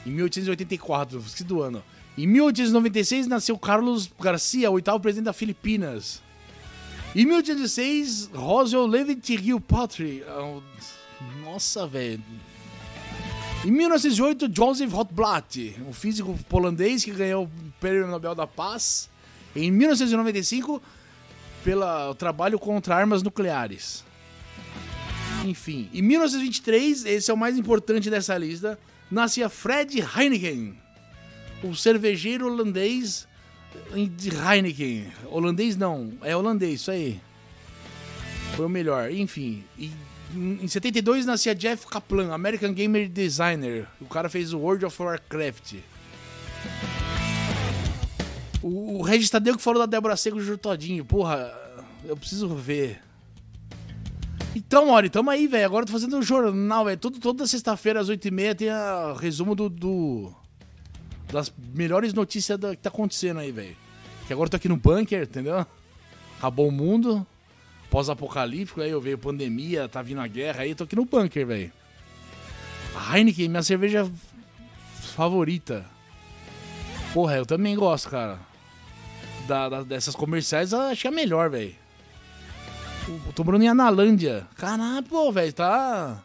[0.06, 1.82] Em 1884, esqueci do ano.
[2.16, 6.22] Em 1896 nasceu Carlos Garcia, oitavo presidente das Filipinas.
[7.14, 10.22] Em 1806, Roswell Levitt Gilpatry.
[11.42, 12.22] Nossa, velho.
[13.64, 17.50] Em 1908, Joseph Rotblat, um físico polandês que ganhou o
[17.80, 19.08] Prêmio Nobel da Paz.
[19.56, 20.82] Em 1995,
[21.64, 24.04] pelo trabalho contra armas nucleares.
[25.44, 28.78] Enfim, em 1923, esse é o mais importante dessa lista,
[29.14, 30.76] nascia Fred Heineken,
[31.62, 33.26] o cervejeiro holandês
[34.16, 35.12] de Heineken.
[35.30, 37.20] Holandês não, é holandês, isso aí.
[38.56, 39.10] Foi o melhor.
[39.10, 39.90] Enfim, e
[40.34, 43.86] em 72 nascia Jeff Kaplan, American Gamer Designer.
[44.00, 45.76] O cara fez o World of Warcraft.
[48.60, 51.04] O, o Regis Tadeu que falou da Débora Seco Todinho.
[51.04, 51.52] Porra,
[52.04, 53.00] eu preciso ver.
[54.54, 55.66] Então, olha, tamo aí, velho.
[55.66, 56.96] Agora eu tô fazendo um jornal, velho.
[56.98, 60.32] Toda sexta-feira, às 8h30, tem a resumo do, do,
[61.32, 63.76] das melhores notícias da, que tá acontecendo aí, velho.
[64.26, 65.66] Que agora eu tô aqui no bunker, entendeu?
[66.38, 67.26] Acabou o mundo
[67.90, 71.46] pós-apocalíptico, aí eu veio pandemia, tá vindo a guerra, aí eu tô aqui no bunker,
[71.46, 71.72] velho.
[73.12, 74.10] Heineken, minha cerveja
[75.14, 75.84] favorita.
[77.12, 78.38] Porra, eu também gosto, cara.
[79.46, 81.74] Da, da, dessas comerciais, acho que é a melhor, velho.
[83.34, 84.46] Tô morando em Analândia.
[84.56, 86.22] Caralho, pô, velho, tá.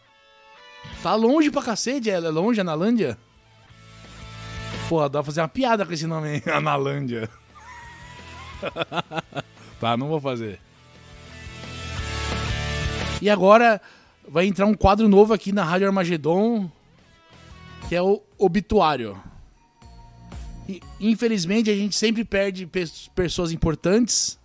[1.02, 3.18] Tá longe pra cacete, é longe, Analândia?
[4.88, 7.28] Pô, dá pra fazer uma piada com esse nome aí, Analândia.
[9.78, 10.58] tá, não vou fazer.
[13.20, 13.80] E agora
[14.26, 16.70] vai entrar um quadro novo aqui na Rádio Armagedon,
[17.88, 19.20] que é o Obituário.
[20.66, 22.66] E, infelizmente a gente sempre perde
[23.14, 24.38] pessoas importantes.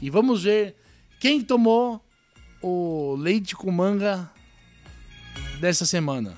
[0.00, 0.76] E vamos ver
[1.24, 2.04] quem tomou
[2.60, 4.30] o leite com manga
[5.58, 6.36] dessa semana.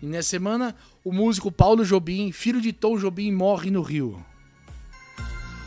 [0.00, 4.24] E nessa semana, o músico Paulo Jobim, filho de Tom Jobim, morre no Rio.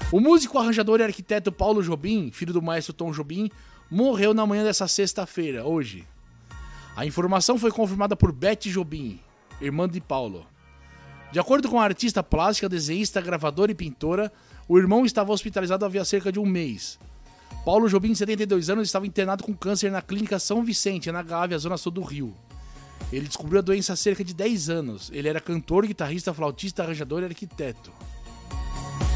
[0.10, 3.52] O músico, arranjador e arquiteto Paulo Jobim, filho do maestro Tom Jobim,
[3.92, 6.08] morreu na manhã dessa sexta-feira, hoje.
[6.96, 9.20] A informação foi confirmada por Betty Jobim,
[9.60, 10.48] irmã de Paulo.
[11.30, 14.32] De acordo com a artista plástica, desenhista, gravadora e pintora,
[14.66, 16.98] o irmão estava hospitalizado havia cerca de um mês.
[17.66, 21.58] Paulo Jobim, de 72 anos, estava internado com câncer na clínica São Vicente, na Gávea,
[21.58, 22.34] zona sul do Rio.
[23.12, 25.10] Ele descobriu a doença há cerca de 10 anos.
[25.14, 27.92] Ele era cantor, guitarrista, flautista, arranjador e arquiteto.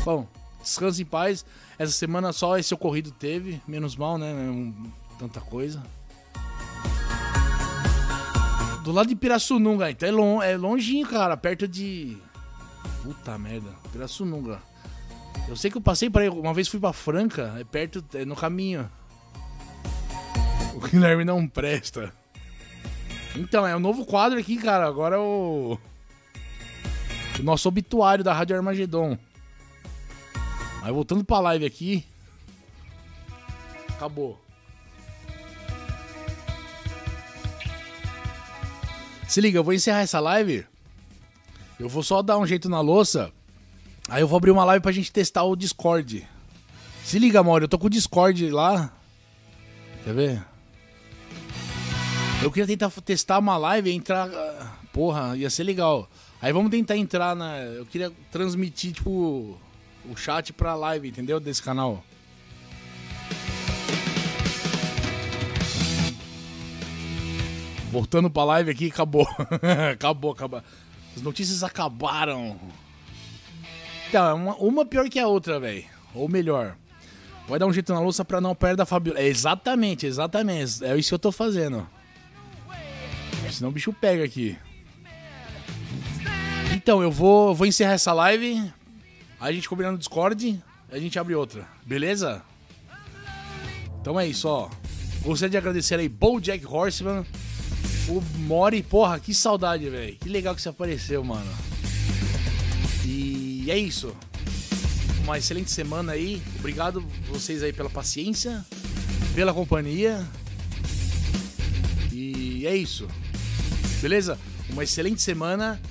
[0.03, 0.27] Bom,
[0.61, 1.45] descanse em paz.
[1.77, 4.33] Essa semana só esse ocorrido teve, menos mal, né?
[5.19, 5.83] Tanta coisa.
[8.83, 12.17] Do lado de Pirassununga, então é, long, é longinho, cara, perto de.
[13.01, 14.61] Puta merda, Pirassununga.
[15.47, 18.35] Eu sei que eu passei para uma vez fui para Franca, é perto, é no
[18.35, 18.89] caminho.
[20.73, 22.13] O Guilherme não presta.
[23.35, 24.87] Então, é um novo quadro aqui, cara.
[24.87, 25.77] Agora é o.
[27.39, 29.17] O nosso obituário da Rádio Armagedon.
[30.81, 32.05] Mas voltando pra live aqui.
[33.89, 34.39] Acabou.
[39.27, 40.65] Se liga, eu vou encerrar essa live.
[41.79, 43.31] Eu vou só dar um jeito na louça.
[44.09, 46.27] Aí eu vou abrir uma live pra gente testar o Discord.
[47.03, 48.91] Se liga, amor, eu tô com o Discord lá.
[50.03, 50.45] Quer ver?
[52.41, 54.29] Eu queria tentar testar uma live e entrar.
[54.29, 56.09] Ah, porra, ia ser legal.
[56.41, 57.57] Aí vamos tentar entrar na.
[57.59, 59.57] Eu queria transmitir, tipo
[60.09, 61.39] o chat pra live, entendeu?
[61.39, 62.03] Desse canal.
[67.89, 69.27] Voltando pra live aqui, acabou.
[69.93, 70.61] acabou, acabou.
[71.15, 72.59] As notícias acabaram.
[74.13, 75.85] Então, é uma, uma pior que a outra, velho.
[76.13, 76.77] Ou melhor.
[77.47, 79.19] Vai dar um jeito na louça pra não perder a Fabiola.
[79.19, 80.85] É exatamente, exatamente.
[80.85, 81.89] É isso que eu tô fazendo.
[83.49, 84.55] Senão o bicho pega aqui.
[86.75, 88.71] Então, eu vou, vou encerrar essa live.
[89.39, 90.61] A gente combina no Discord,
[90.91, 91.67] a gente abre outra.
[91.83, 92.43] Beleza?
[93.99, 94.69] Então é isso, ó.
[95.23, 97.25] Gostaria de agradecer aí Jack Horseman,
[98.07, 98.83] o Mori.
[98.83, 100.15] Porra, que saudade, velho.
[100.17, 101.72] Que legal que você apareceu, mano.
[103.63, 104.15] E é isso.
[105.23, 106.41] Uma excelente semana aí.
[106.59, 108.65] Obrigado vocês aí pela paciência,
[109.33, 110.27] pela companhia.
[112.11, 113.07] E é isso.
[114.01, 114.37] Beleza?
[114.69, 115.81] Uma excelente semana.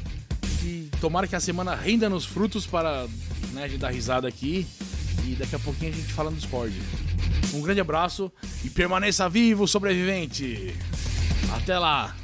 [0.63, 3.09] E tomara que a semana renda nos frutos para
[3.53, 3.65] né?
[3.65, 4.67] A gente dá risada aqui
[5.25, 6.75] e daqui a pouquinho a gente fala no Discord.
[7.55, 8.33] Um grande abraço
[8.65, 10.75] e permaneça vivo, sobrevivente!
[11.55, 12.17] Até lá!